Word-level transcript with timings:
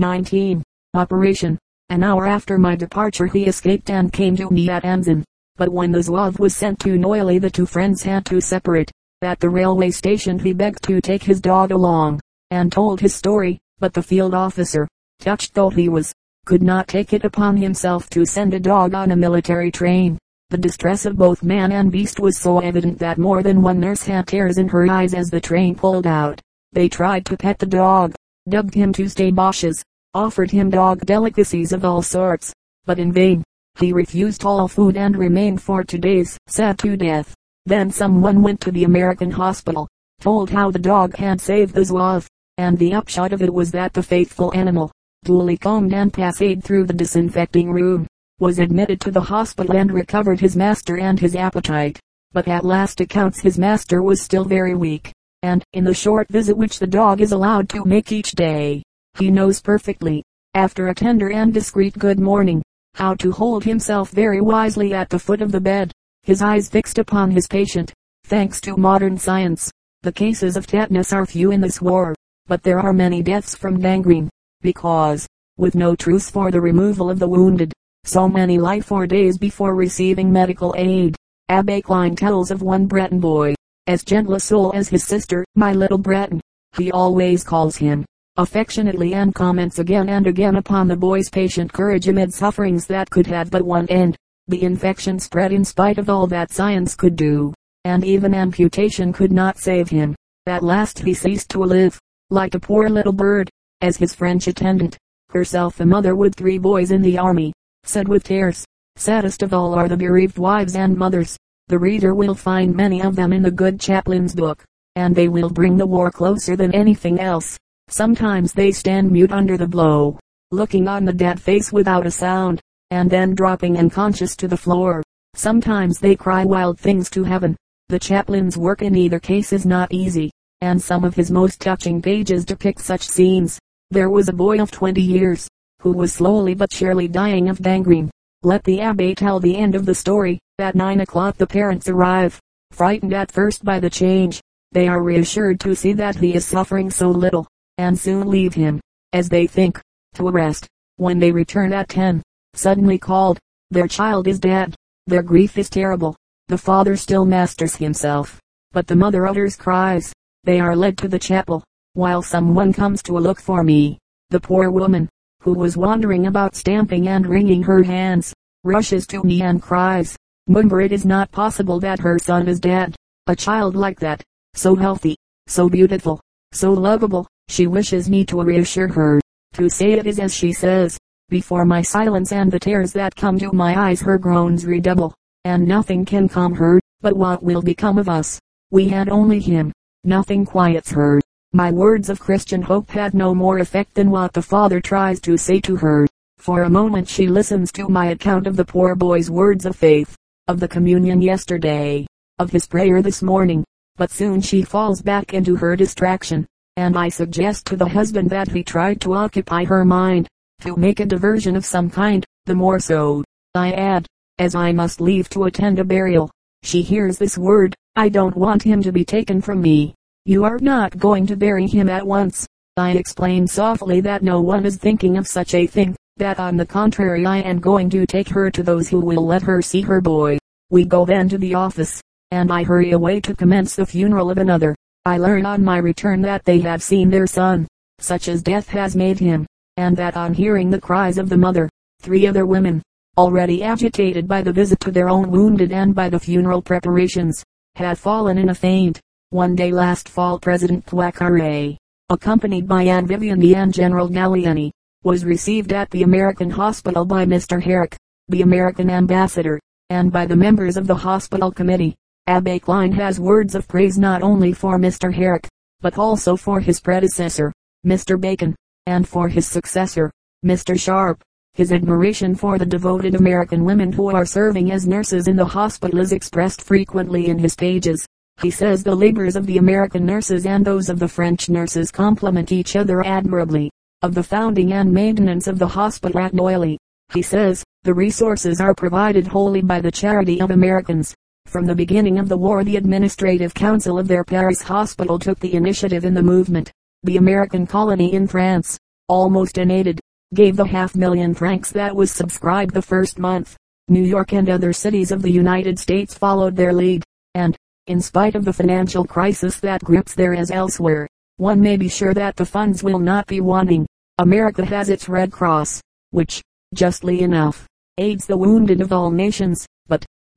19. 0.00 0.62
Operation. 0.94 1.58
An 1.90 2.02
hour 2.02 2.26
after 2.26 2.56
my 2.56 2.74
departure 2.74 3.26
he 3.26 3.44
escaped 3.44 3.90
and 3.90 4.10
came 4.10 4.34
to 4.34 4.48
me 4.48 4.70
at 4.70 4.82
Anzin. 4.82 5.22
But 5.56 5.68
when 5.68 5.92
the 5.92 5.98
Zouave 5.98 6.38
was 6.38 6.56
sent 6.56 6.80
to 6.80 6.96
Neuilly 6.96 7.38
the 7.38 7.50
two 7.50 7.66
friends 7.66 8.02
had 8.02 8.24
to 8.24 8.40
separate. 8.40 8.90
At 9.20 9.40
the 9.40 9.50
railway 9.50 9.90
station 9.90 10.38
he 10.38 10.54
begged 10.54 10.82
to 10.84 11.02
take 11.02 11.22
his 11.22 11.38
dog 11.38 11.70
along, 11.70 12.18
and 12.50 12.72
told 12.72 12.98
his 12.98 13.14
story, 13.14 13.60
but 13.78 13.92
the 13.92 14.02
field 14.02 14.32
officer, 14.32 14.88
touched 15.18 15.52
though 15.52 15.68
he 15.68 15.90
was, 15.90 16.14
could 16.46 16.62
not 16.62 16.88
take 16.88 17.12
it 17.12 17.26
upon 17.26 17.58
himself 17.58 18.08
to 18.08 18.24
send 18.24 18.54
a 18.54 18.58
dog 18.58 18.94
on 18.94 19.10
a 19.10 19.16
military 19.16 19.70
train. 19.70 20.16
The 20.48 20.56
distress 20.56 21.04
of 21.04 21.18
both 21.18 21.42
man 21.42 21.72
and 21.72 21.92
beast 21.92 22.18
was 22.18 22.38
so 22.38 22.60
evident 22.60 22.98
that 23.00 23.18
more 23.18 23.42
than 23.42 23.60
one 23.60 23.78
nurse 23.78 24.04
had 24.04 24.28
tears 24.28 24.56
in 24.56 24.68
her 24.68 24.90
eyes 24.90 25.12
as 25.12 25.28
the 25.28 25.42
train 25.42 25.74
pulled 25.74 26.06
out. 26.06 26.40
They 26.72 26.88
tried 26.88 27.26
to 27.26 27.36
pet 27.36 27.58
the 27.58 27.66
dog, 27.66 28.14
dubbed 28.48 28.72
him 28.72 28.94
Tuesday 28.94 29.30
Boches, 29.30 29.84
offered 30.14 30.50
him 30.50 30.70
dog 30.70 31.06
delicacies 31.06 31.72
of 31.72 31.84
all 31.84 32.02
sorts, 32.02 32.52
but 32.84 32.98
in 32.98 33.12
vain. 33.12 33.44
He 33.78 33.92
refused 33.92 34.44
all 34.44 34.66
food 34.66 34.96
and 34.96 35.16
remained 35.16 35.62
for 35.62 35.84
two 35.84 35.98
days, 35.98 36.36
sad 36.48 36.78
to 36.80 36.96
death. 36.96 37.34
Then 37.66 37.90
someone 37.90 38.42
went 38.42 38.60
to 38.62 38.72
the 38.72 38.84
American 38.84 39.30
hospital, 39.30 39.86
told 40.20 40.50
how 40.50 40.70
the 40.70 40.78
dog 40.78 41.16
had 41.16 41.40
saved 41.40 41.74
the 41.74 41.84
Zouave, 41.84 42.26
and 42.58 42.76
the 42.76 42.92
upshot 42.92 43.32
of 43.32 43.42
it 43.42 43.54
was 43.54 43.70
that 43.70 43.92
the 43.92 44.02
faithful 44.02 44.52
animal, 44.54 44.90
duly 45.24 45.56
combed 45.56 45.94
and 45.94 46.12
passed 46.12 46.42
through 46.64 46.86
the 46.86 46.92
disinfecting 46.92 47.70
room, 47.70 48.06
was 48.40 48.58
admitted 48.58 49.00
to 49.02 49.10
the 49.10 49.20
hospital 49.20 49.76
and 49.76 49.92
recovered 49.92 50.40
his 50.40 50.56
master 50.56 50.98
and 50.98 51.20
his 51.20 51.36
appetite. 51.36 52.00
But 52.32 52.48
at 52.48 52.64
last 52.64 53.00
accounts 53.00 53.40
his 53.40 53.58
master 53.58 54.02
was 54.02 54.20
still 54.20 54.44
very 54.44 54.74
weak, 54.74 55.12
and, 55.42 55.62
in 55.72 55.84
the 55.84 55.94
short 55.94 56.28
visit 56.28 56.56
which 56.56 56.80
the 56.80 56.86
dog 56.86 57.20
is 57.20 57.32
allowed 57.32 57.68
to 57.70 57.84
make 57.84 58.12
each 58.12 58.32
day, 58.32 58.82
he 59.18 59.30
knows 59.30 59.60
perfectly, 59.60 60.22
after 60.54 60.88
a 60.88 60.94
tender 60.94 61.30
and 61.30 61.52
discreet 61.52 61.98
good 61.98 62.18
morning, 62.18 62.62
how 62.94 63.14
to 63.14 63.30
hold 63.30 63.64
himself 63.64 64.10
very 64.10 64.40
wisely 64.40 64.94
at 64.94 65.08
the 65.08 65.18
foot 65.18 65.42
of 65.42 65.52
the 65.52 65.60
bed, 65.60 65.92
his 66.22 66.42
eyes 66.42 66.68
fixed 66.68 66.98
upon 66.98 67.30
his 67.30 67.46
patient. 67.46 67.92
Thanks 68.24 68.60
to 68.62 68.76
modern 68.76 69.18
science, 69.18 69.70
the 70.02 70.12
cases 70.12 70.56
of 70.56 70.66
tetanus 70.66 71.12
are 71.12 71.26
few 71.26 71.50
in 71.50 71.60
this 71.60 71.80
war, 71.80 72.14
but 72.46 72.62
there 72.62 72.78
are 72.78 72.92
many 72.92 73.22
deaths 73.22 73.54
from 73.54 73.80
gangrene, 73.80 74.28
because, 74.60 75.26
with 75.56 75.74
no 75.74 75.94
truce 75.94 76.30
for 76.30 76.50
the 76.50 76.60
removal 76.60 77.10
of 77.10 77.18
the 77.18 77.28
wounded, 77.28 77.72
so 78.04 78.28
many 78.28 78.58
lie 78.58 78.80
for 78.80 79.06
days 79.06 79.36
before 79.36 79.74
receiving 79.74 80.32
medical 80.32 80.74
aid. 80.78 81.14
Abbe 81.50 81.82
Klein 81.82 82.16
tells 82.16 82.50
of 82.50 82.62
one 82.62 82.86
Breton 82.86 83.20
boy, 83.20 83.54
as 83.86 84.04
gentle 84.04 84.34
a 84.34 84.40
soul 84.40 84.72
as 84.74 84.88
his 84.88 85.04
sister, 85.04 85.44
my 85.54 85.72
little 85.72 85.98
Breton. 85.98 86.40
He 86.76 86.90
always 86.92 87.44
calls 87.44 87.76
him, 87.76 88.04
affectionately 88.40 89.12
and 89.12 89.34
comments 89.34 89.78
again 89.78 90.08
and 90.08 90.26
again 90.26 90.56
upon 90.56 90.88
the 90.88 90.96
boy's 90.96 91.28
patient 91.28 91.70
courage 91.72 92.08
amid 92.08 92.32
sufferings 92.32 92.86
that 92.86 93.10
could 93.10 93.26
have 93.26 93.50
but 93.50 93.62
one 93.62 93.86
end. 93.88 94.16
The 94.48 94.62
infection 94.62 95.18
spread 95.18 95.52
in 95.52 95.64
spite 95.64 95.98
of 95.98 96.08
all 96.08 96.26
that 96.28 96.50
science 96.50 96.94
could 96.94 97.16
do, 97.16 97.52
and 97.84 98.02
even 98.02 98.34
amputation 98.34 99.12
could 99.12 99.30
not 99.30 99.58
save 99.58 99.90
him. 99.90 100.16
At 100.46 100.62
last 100.62 100.98
he 100.98 101.12
ceased 101.12 101.50
to 101.50 101.60
live, 101.60 101.98
like 102.30 102.54
a 102.54 102.60
poor 102.60 102.88
little 102.88 103.12
bird, 103.12 103.50
as 103.82 103.98
his 103.98 104.14
French 104.14 104.46
attendant, 104.46 104.96
herself 105.28 105.78
a 105.80 105.86
mother 105.86 106.16
with 106.16 106.34
three 106.34 106.58
boys 106.58 106.90
in 106.90 107.02
the 107.02 107.18
army, 107.18 107.52
said 107.84 108.08
with 108.08 108.24
tears. 108.24 108.64
Saddest 108.96 109.42
of 109.42 109.52
all 109.52 109.74
are 109.74 109.88
the 109.88 109.96
bereaved 109.96 110.38
wives 110.38 110.76
and 110.76 110.96
mothers. 110.96 111.36
The 111.68 111.78
reader 111.78 112.14
will 112.14 112.34
find 112.34 112.74
many 112.74 113.02
of 113.02 113.16
them 113.16 113.32
in 113.32 113.42
the 113.42 113.50
good 113.50 113.78
chaplain's 113.78 114.34
book, 114.34 114.64
and 114.96 115.14
they 115.14 115.28
will 115.28 115.50
bring 115.50 115.76
the 115.76 115.86
war 115.86 116.10
closer 116.10 116.56
than 116.56 116.74
anything 116.74 117.20
else. 117.20 117.58
Sometimes 117.92 118.52
they 118.52 118.70
stand 118.70 119.10
mute 119.10 119.32
under 119.32 119.56
the 119.56 119.66
blow, 119.66 120.16
looking 120.52 120.86
on 120.86 121.04
the 121.04 121.12
dead 121.12 121.42
face 121.42 121.72
without 121.72 122.06
a 122.06 122.10
sound, 122.10 122.60
and 122.92 123.10
then 123.10 123.34
dropping 123.34 123.78
unconscious 123.78 124.36
to 124.36 124.46
the 124.46 124.56
floor. 124.56 125.02
Sometimes 125.34 125.98
they 125.98 126.14
cry 126.14 126.44
wild 126.44 126.78
things 126.78 127.10
to 127.10 127.24
heaven. 127.24 127.56
The 127.88 127.98
chaplain's 127.98 128.56
work 128.56 128.82
in 128.82 128.94
either 128.94 129.18
case 129.18 129.52
is 129.52 129.66
not 129.66 129.92
easy, 129.92 130.30
and 130.60 130.80
some 130.80 131.02
of 131.02 131.16
his 131.16 131.32
most 131.32 131.60
touching 131.60 132.00
pages 132.00 132.44
depict 132.44 132.80
such 132.80 133.02
scenes. 133.02 133.58
There 133.90 134.08
was 134.08 134.28
a 134.28 134.32
boy 134.32 134.62
of 134.62 134.70
20 134.70 135.02
years, 135.02 135.48
who 135.82 135.90
was 135.90 136.12
slowly 136.12 136.54
but 136.54 136.72
surely 136.72 137.08
dying 137.08 137.48
of 137.48 137.60
gangrene. 137.60 138.08
Let 138.44 138.62
the 138.62 138.80
abbe 138.80 139.16
tell 139.16 139.40
the 139.40 139.56
end 139.56 139.74
of 139.74 139.84
the 139.84 139.96
story. 139.96 140.38
At 140.60 140.76
nine 140.76 141.00
o'clock 141.00 141.38
the 141.38 141.46
parents 141.46 141.88
arrive, 141.88 142.38
frightened 142.70 143.14
at 143.14 143.32
first 143.32 143.64
by 143.64 143.80
the 143.80 143.90
change. 143.90 144.40
They 144.70 144.86
are 144.86 145.02
reassured 145.02 145.58
to 145.60 145.74
see 145.74 145.92
that 145.94 146.14
he 146.14 146.34
is 146.34 146.44
suffering 146.44 146.90
so 146.90 147.10
little, 147.10 147.48
and 147.80 147.98
soon 147.98 148.28
leave 148.28 148.54
him, 148.54 148.80
as 149.12 149.28
they 149.28 149.46
think, 149.46 149.80
to 150.14 150.30
rest. 150.30 150.66
When 150.96 151.18
they 151.18 151.32
return 151.32 151.72
at 151.72 151.88
ten, 151.88 152.22
suddenly 152.54 152.98
called, 152.98 153.38
their 153.70 153.88
child 153.88 154.28
is 154.28 154.38
dead. 154.38 154.74
Their 155.06 155.22
grief 155.22 155.58
is 155.58 155.70
terrible. 155.70 156.16
The 156.48 156.58
father 156.58 156.96
still 156.96 157.24
masters 157.24 157.76
himself, 157.76 158.40
but 158.72 158.86
the 158.86 158.96
mother 158.96 159.26
utters 159.26 159.56
cries. 159.56 160.12
They 160.44 160.60
are 160.60 160.76
led 160.76 160.98
to 160.98 161.08
the 161.08 161.18
chapel, 161.18 161.64
while 161.94 162.22
someone 162.22 162.72
comes 162.72 163.02
to 163.04 163.18
look 163.18 163.40
for 163.40 163.62
me. 163.64 163.98
The 164.30 164.40
poor 164.40 164.70
woman, 164.70 165.08
who 165.40 165.54
was 165.54 165.76
wandering 165.76 166.26
about 166.26 166.54
stamping 166.54 167.08
and 167.08 167.26
wringing 167.26 167.62
her 167.62 167.82
hands, 167.82 168.32
rushes 168.62 169.06
to 169.08 169.22
me 169.22 169.42
and 169.42 169.62
cries, 169.62 170.16
Mumber 170.46 170.80
it 170.80 170.92
is 170.92 171.04
not 171.04 171.30
possible 171.30 171.78
that 171.80 172.00
her 172.00 172.18
son 172.18 172.48
is 172.48 172.58
dead. 172.58 172.96
A 173.26 173.36
child 173.36 173.76
like 173.76 174.00
that, 174.00 174.22
so 174.54 174.74
healthy, 174.74 175.16
so 175.46 175.68
beautiful, 175.68 176.20
so 176.52 176.72
lovable, 176.72 177.28
she 177.50 177.66
wishes 177.66 178.08
me 178.08 178.24
to 178.24 178.42
reassure 178.42 178.88
her, 178.88 179.20
to 179.54 179.68
say 179.68 179.92
it 179.92 180.06
is 180.06 180.18
as 180.18 180.34
she 180.34 180.52
says. 180.52 180.96
Before 181.28 181.64
my 181.64 181.82
silence 181.82 182.32
and 182.32 182.50
the 182.50 182.58
tears 182.58 182.92
that 182.92 183.14
come 183.14 183.38
to 183.38 183.52
my 183.52 183.78
eyes 183.78 184.00
her 184.00 184.18
groans 184.18 184.64
redouble, 184.64 185.14
and 185.44 185.66
nothing 185.66 186.04
can 186.04 186.28
calm 186.28 186.54
her, 186.54 186.80
but 187.00 187.16
what 187.16 187.42
will 187.42 187.62
become 187.62 187.98
of 187.98 188.08
us? 188.08 188.38
We 188.70 188.88
had 188.88 189.08
only 189.08 189.40
him. 189.40 189.72
Nothing 190.04 190.46
quiets 190.46 190.90
her. 190.92 191.20
My 191.52 191.70
words 191.70 192.08
of 192.08 192.20
Christian 192.20 192.62
hope 192.62 192.90
had 192.90 193.14
no 193.14 193.34
more 193.34 193.58
effect 193.58 193.94
than 193.94 194.10
what 194.10 194.32
the 194.32 194.42
father 194.42 194.80
tries 194.80 195.20
to 195.22 195.36
say 195.36 195.60
to 195.60 195.76
her. 195.76 196.06
For 196.38 196.62
a 196.62 196.70
moment 196.70 197.08
she 197.08 197.26
listens 197.26 197.72
to 197.72 197.88
my 197.88 198.06
account 198.06 198.46
of 198.46 198.56
the 198.56 198.64
poor 198.64 198.94
boy's 198.94 199.30
words 199.30 199.66
of 199.66 199.76
faith 199.76 200.16
of 200.50 200.58
the 200.58 200.66
communion 200.66 201.22
yesterday, 201.22 202.04
of 202.40 202.50
his 202.50 202.66
prayer 202.66 203.02
this 203.02 203.22
morning, 203.22 203.62
but 203.96 204.10
soon 204.10 204.40
she 204.40 204.62
falls 204.62 205.00
back 205.00 205.32
into 205.32 205.54
her 205.54 205.76
distraction, 205.76 206.44
and 206.76 206.96
I 206.96 207.08
suggest 207.08 207.66
to 207.66 207.76
the 207.76 207.88
husband 207.88 208.30
that 208.30 208.48
he 208.48 208.62
try 208.62 208.94
to 208.94 209.14
occupy 209.14 209.64
her 209.64 209.84
mind, 209.84 210.28
to 210.60 210.76
make 210.76 211.00
a 211.00 211.06
diversion 211.06 211.56
of 211.56 211.64
some 211.64 211.90
kind, 211.90 212.24
the 212.46 212.54
more 212.54 212.78
so, 212.78 213.24
I 213.54 213.72
add, 213.72 214.06
as 214.38 214.54
I 214.54 214.72
must 214.72 215.00
leave 215.00 215.28
to 215.30 215.44
attend 215.44 215.78
a 215.78 215.84
burial. 215.84 216.30
She 216.62 216.82
hears 216.82 217.18
this 217.18 217.38
word, 217.38 217.74
I 217.96 218.08
don't 218.08 218.36
want 218.36 218.62
him 218.62 218.82
to 218.82 218.92
be 218.92 219.04
taken 219.04 219.40
from 219.40 219.60
me. 219.60 219.94
You 220.24 220.44
are 220.44 220.58
not 220.58 220.98
going 220.98 221.26
to 221.26 221.36
bury 221.36 221.66
him 221.66 221.88
at 221.88 222.06
once. 222.06 222.46
I 222.76 222.92
explain 222.92 223.46
softly 223.46 224.00
that 224.02 224.22
no 224.22 224.40
one 224.40 224.64
is 224.64 224.76
thinking 224.76 225.16
of 225.16 225.26
such 225.26 225.54
a 225.54 225.66
thing 225.66 225.96
that 226.18 226.38
on 226.38 226.56
the 226.56 226.66
contrary 226.66 227.24
I 227.24 227.38
am 227.38 227.60
going 227.60 227.88
to 227.90 228.06
take 228.06 228.28
her 228.28 228.50
to 228.50 228.62
those 228.62 228.88
who 228.88 229.00
will 229.00 229.26
let 229.26 229.42
her 229.42 229.62
see 229.62 229.80
her 229.80 230.00
boy. 230.00 230.38
We 230.68 230.84
go 230.84 231.04
then 231.04 231.28
to 231.30 231.38
the 231.38 231.54
office, 231.54 232.00
and 232.30 232.52
I 232.52 232.62
hurry 232.62 232.92
away 232.92 233.20
to 233.22 233.34
commence 233.34 233.74
the 233.74 233.86
funeral 233.86 234.30
of 234.30 234.38
another. 234.38 234.76
I 235.06 235.16
learn 235.16 235.46
on 235.46 235.64
my 235.64 235.78
return 235.78 236.20
that 236.22 236.44
they 236.44 236.60
have 236.60 236.82
seen 236.82 237.08
their 237.08 237.26
son, 237.26 237.66
such 238.00 238.28
as 238.28 238.42
death 238.42 238.68
has 238.68 238.94
made 238.94 239.18
him, 239.18 239.46
and 239.78 239.96
that 239.96 240.14
on 240.14 240.34
hearing 240.34 240.68
the 240.68 240.80
cries 240.80 241.16
of 241.16 241.30
the 241.30 241.38
mother, 241.38 241.70
three 242.02 242.26
other 242.26 242.44
women, 242.44 242.82
already 243.16 243.62
agitated 243.62 244.28
by 244.28 244.42
the 244.42 244.52
visit 244.52 244.78
to 244.80 244.90
their 244.90 245.08
own 245.08 245.30
wounded 245.30 245.72
and 245.72 245.94
by 245.94 246.10
the 246.10 246.18
funeral 246.18 246.60
preparations, 246.60 247.42
had 247.76 247.98
fallen 247.98 248.36
in 248.36 248.50
a 248.50 248.54
faint. 248.54 249.00
One 249.30 249.54
day 249.54 249.72
last 249.72 250.08
fall 250.08 250.38
President 250.38 250.84
Poincaré, 250.84 251.78
accompanied 252.10 252.68
by 252.68 252.82
Anne 252.82 253.06
Viviani 253.06 253.54
and 253.54 253.72
General 253.72 254.08
Gallieni, 254.08 254.70
was 255.02 255.24
received 255.24 255.72
at 255.72 255.88
the 255.90 256.02
American 256.02 256.50
hospital 256.50 257.06
by 257.06 257.24
Mr. 257.24 257.62
Herrick, 257.62 257.96
the 258.28 258.42
American 258.42 258.90
ambassador, 258.90 259.58
and 259.88 260.12
by 260.12 260.26
the 260.26 260.36
members 260.36 260.76
of 260.76 260.86
the 260.86 260.94
hospital 260.94 261.50
committee. 261.50 261.94
Abbe 262.30 262.60
Klein 262.60 262.92
has 262.92 263.18
words 263.18 263.56
of 263.56 263.66
praise 263.66 263.98
not 263.98 264.22
only 264.22 264.52
for 264.52 264.78
Mr. 264.78 265.12
Herrick, 265.12 265.48
but 265.80 265.98
also 265.98 266.36
for 266.36 266.60
his 266.60 266.78
predecessor, 266.78 267.52
Mr. 267.84 268.20
Bacon, 268.20 268.54
and 268.86 269.08
for 269.08 269.26
his 269.26 269.48
successor, 269.48 270.12
Mr. 270.46 270.78
Sharp. 270.78 271.20
His 271.54 271.72
admiration 271.72 272.36
for 272.36 272.56
the 272.56 272.64
devoted 272.64 273.16
American 273.16 273.64
women 273.64 273.90
who 273.90 274.10
are 274.14 274.24
serving 274.24 274.70
as 274.70 274.86
nurses 274.86 275.26
in 275.26 275.34
the 275.34 275.44
hospital 275.44 275.98
is 275.98 276.12
expressed 276.12 276.62
frequently 276.62 277.26
in 277.26 277.36
his 277.36 277.56
pages. 277.56 278.06
He 278.40 278.52
says 278.52 278.84
the 278.84 278.94
labors 278.94 279.34
of 279.34 279.46
the 279.46 279.58
American 279.58 280.06
nurses 280.06 280.46
and 280.46 280.64
those 280.64 280.88
of 280.88 281.00
the 281.00 281.08
French 281.08 281.48
nurses 281.48 281.90
complement 281.90 282.52
each 282.52 282.76
other 282.76 283.04
admirably 283.04 283.72
of 284.02 284.14
the 284.14 284.22
founding 284.22 284.72
and 284.72 284.92
maintenance 284.92 285.48
of 285.48 285.58
the 285.58 285.66
hospital 285.66 286.20
at 286.20 286.32
Neuilly. 286.32 286.78
He 287.12 287.22
says, 287.22 287.64
the 287.82 287.92
resources 287.92 288.60
are 288.60 288.72
provided 288.72 289.26
wholly 289.26 289.62
by 289.62 289.80
the 289.80 289.90
charity 289.90 290.40
of 290.40 290.52
Americans. 290.52 291.12
From 291.50 291.66
the 291.66 291.74
beginning 291.74 292.20
of 292.20 292.28
the 292.28 292.36
war 292.36 292.62
the 292.62 292.76
administrative 292.76 293.54
council 293.54 293.98
of 293.98 294.06
their 294.06 294.22
Paris 294.22 294.62
hospital 294.62 295.18
took 295.18 295.40
the 295.40 295.54
initiative 295.54 296.04
in 296.04 296.14
the 296.14 296.22
movement. 296.22 296.70
The 297.02 297.16
American 297.16 297.66
colony 297.66 298.12
in 298.12 298.28
France, 298.28 298.78
almost 299.08 299.58
unaided, 299.58 299.98
gave 300.32 300.54
the 300.54 300.64
half 300.64 300.94
million 300.94 301.34
francs 301.34 301.72
that 301.72 301.96
was 301.96 302.12
subscribed 302.12 302.72
the 302.72 302.80
first 302.80 303.18
month. 303.18 303.56
New 303.88 304.04
York 304.04 304.32
and 304.32 304.48
other 304.48 304.72
cities 304.72 305.10
of 305.10 305.22
the 305.22 305.32
United 305.32 305.76
States 305.76 306.14
followed 306.14 306.54
their 306.54 306.72
lead, 306.72 307.02
and, 307.34 307.56
in 307.88 308.00
spite 308.00 308.36
of 308.36 308.44
the 308.44 308.52
financial 308.52 309.04
crisis 309.04 309.58
that 309.58 309.82
grips 309.82 310.14
there 310.14 310.36
as 310.36 310.52
elsewhere, 310.52 311.08
one 311.38 311.60
may 311.60 311.76
be 311.76 311.88
sure 311.88 312.14
that 312.14 312.36
the 312.36 312.46
funds 312.46 312.84
will 312.84 313.00
not 313.00 313.26
be 313.26 313.40
wanting. 313.40 313.88
America 314.18 314.64
has 314.64 314.88
its 314.88 315.08
Red 315.08 315.32
Cross, 315.32 315.80
which, 316.12 316.40
justly 316.74 317.22
enough, 317.22 317.66
aids 317.98 318.24
the 318.24 318.36
wounded 318.36 318.80
of 318.80 318.92
all 318.92 319.10
nations, 319.10 319.66